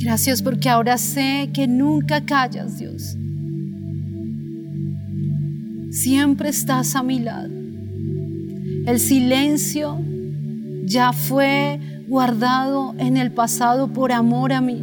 Gracias 0.00 0.42
porque 0.42 0.68
ahora 0.68 0.98
sé 0.98 1.50
que 1.54 1.68
nunca 1.68 2.24
callas, 2.24 2.80
Dios. 2.80 3.16
Siempre 5.92 6.48
estás 6.48 6.96
a 6.96 7.04
mi 7.04 7.20
lado. 7.20 7.54
El 8.86 8.98
silencio 8.98 10.00
ya 10.84 11.12
fue 11.12 11.78
guardado 12.08 12.96
en 12.98 13.16
el 13.16 13.30
pasado 13.30 13.92
por 13.92 14.10
amor 14.10 14.52
a 14.52 14.60
mí. 14.60 14.82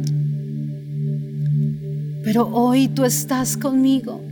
Pero 2.24 2.48
hoy 2.48 2.88
tú 2.88 3.04
estás 3.04 3.58
conmigo. 3.58 4.24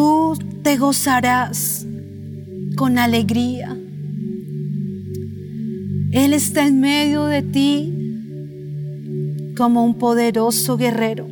Tú 0.00 0.32
te 0.62 0.78
gozarás 0.78 1.86
con 2.74 2.96
alegría. 2.98 3.76
Él 6.10 6.32
está 6.32 6.66
en 6.66 6.80
medio 6.80 7.26
de 7.26 7.42
ti 7.42 7.92
como 9.58 9.84
un 9.84 9.98
poderoso 9.98 10.78
guerrero. 10.78 11.28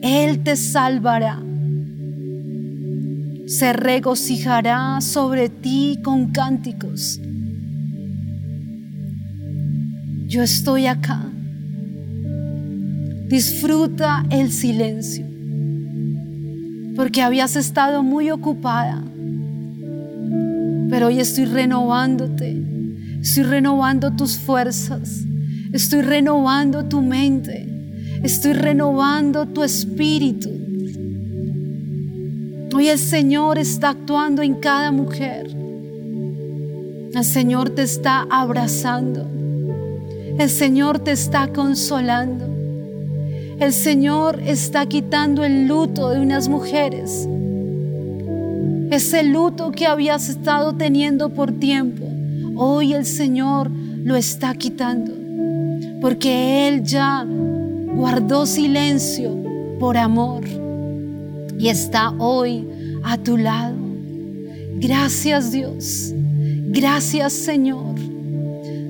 Él 0.00 0.44
te 0.44 0.54
salvará. 0.54 1.42
Se 3.48 3.72
regocijará 3.72 5.00
sobre 5.00 5.48
ti 5.48 5.98
con 6.04 6.30
cánticos. 6.30 7.20
Yo 10.28 10.44
estoy 10.44 10.86
acá. 10.86 11.32
Disfruta 13.28 14.24
el 14.30 14.52
silencio, 14.52 15.26
porque 16.96 17.20
habías 17.20 17.54
estado 17.56 18.02
muy 18.02 18.30
ocupada, 18.30 19.02
pero 20.88 21.08
hoy 21.08 21.20
estoy 21.20 21.44
renovándote, 21.44 22.56
estoy 23.20 23.42
renovando 23.42 24.12
tus 24.12 24.38
fuerzas, 24.38 25.24
estoy 25.72 26.00
renovando 26.00 26.86
tu 26.86 27.02
mente, 27.02 27.68
estoy 28.22 28.54
renovando 28.54 29.46
tu 29.46 29.62
espíritu. 29.62 30.50
Hoy 32.74 32.88
el 32.88 32.98
Señor 32.98 33.58
está 33.58 33.90
actuando 33.90 34.42
en 34.42 34.54
cada 34.56 34.90
mujer. 34.90 35.46
El 37.14 37.24
Señor 37.24 37.70
te 37.70 37.82
está 37.82 38.26
abrazando. 38.28 39.26
El 40.38 40.50
Señor 40.50 40.98
te 40.98 41.12
está 41.12 41.48
consolando. 41.48 42.55
El 43.58 43.72
Señor 43.72 44.38
está 44.44 44.84
quitando 44.84 45.42
el 45.42 45.66
luto 45.66 46.10
de 46.10 46.20
unas 46.20 46.46
mujeres. 46.46 47.26
Ese 48.90 49.22
luto 49.22 49.72
que 49.72 49.86
habías 49.86 50.28
estado 50.28 50.74
teniendo 50.74 51.30
por 51.30 51.52
tiempo, 51.52 52.04
hoy 52.54 52.92
el 52.92 53.06
Señor 53.06 53.70
lo 54.04 54.14
está 54.14 54.54
quitando. 54.54 55.12
Porque 56.02 56.68
Él 56.68 56.84
ya 56.84 57.26
guardó 57.26 58.44
silencio 58.44 59.34
por 59.80 59.96
amor 59.96 60.44
y 61.58 61.68
está 61.68 62.10
hoy 62.18 62.68
a 63.04 63.16
tu 63.16 63.38
lado. 63.38 63.76
Gracias 64.74 65.50
Dios. 65.50 66.12
Gracias 66.68 67.32
Señor. 67.32 67.94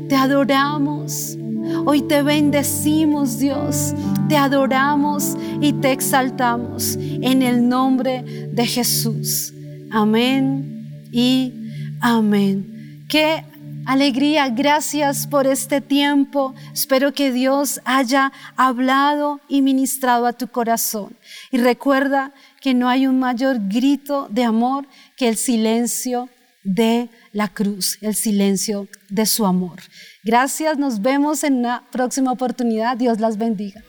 Te 0.08 0.16
adoramos. 0.16 1.38
Hoy 1.84 2.02
te 2.02 2.22
bendecimos 2.22 3.38
Dios 3.38 3.94
te 4.28 4.36
adoramos 4.36 5.36
y 5.60 5.72
te 5.74 5.92
exaltamos 5.92 6.96
en 6.96 7.42
el 7.42 7.68
nombre 7.68 8.22
de 8.22 8.66
Jesús. 8.66 9.52
Amén 9.90 11.08
y 11.12 11.52
amén. 12.00 13.04
Qué 13.08 13.44
alegría, 13.86 14.48
gracias 14.48 15.26
por 15.26 15.46
este 15.46 15.80
tiempo. 15.80 16.54
Espero 16.72 17.12
que 17.12 17.30
Dios 17.30 17.80
haya 17.84 18.32
hablado 18.56 19.40
y 19.48 19.62
ministrado 19.62 20.26
a 20.26 20.32
tu 20.32 20.48
corazón. 20.48 21.16
Y 21.52 21.58
recuerda 21.58 22.32
que 22.60 22.74
no 22.74 22.88
hay 22.88 23.06
un 23.06 23.20
mayor 23.20 23.58
grito 23.68 24.26
de 24.28 24.42
amor 24.42 24.88
que 25.16 25.28
el 25.28 25.36
silencio 25.36 26.28
de 26.64 27.10
la 27.32 27.48
cruz, 27.48 27.98
el 28.00 28.16
silencio 28.16 28.88
de 29.08 29.24
su 29.24 29.46
amor. 29.46 29.80
Gracias, 30.26 30.76
nos 30.76 31.02
vemos 31.02 31.44
en 31.44 31.54
una 31.54 31.84
próxima 31.92 32.32
oportunidad. 32.32 32.96
Dios 32.96 33.20
las 33.20 33.38
bendiga. 33.38 33.84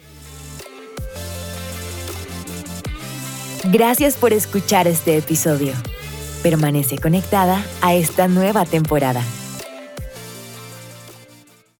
Gracias 3.71 4.17
por 4.17 4.33
escuchar 4.33 4.87
este 4.87 5.17
episodio. 5.17 5.73
Permanece 6.43 6.99
conectada 6.99 7.65
a 7.81 7.95
esta 7.95 8.27
nueva 8.27 8.65
temporada. 8.65 9.23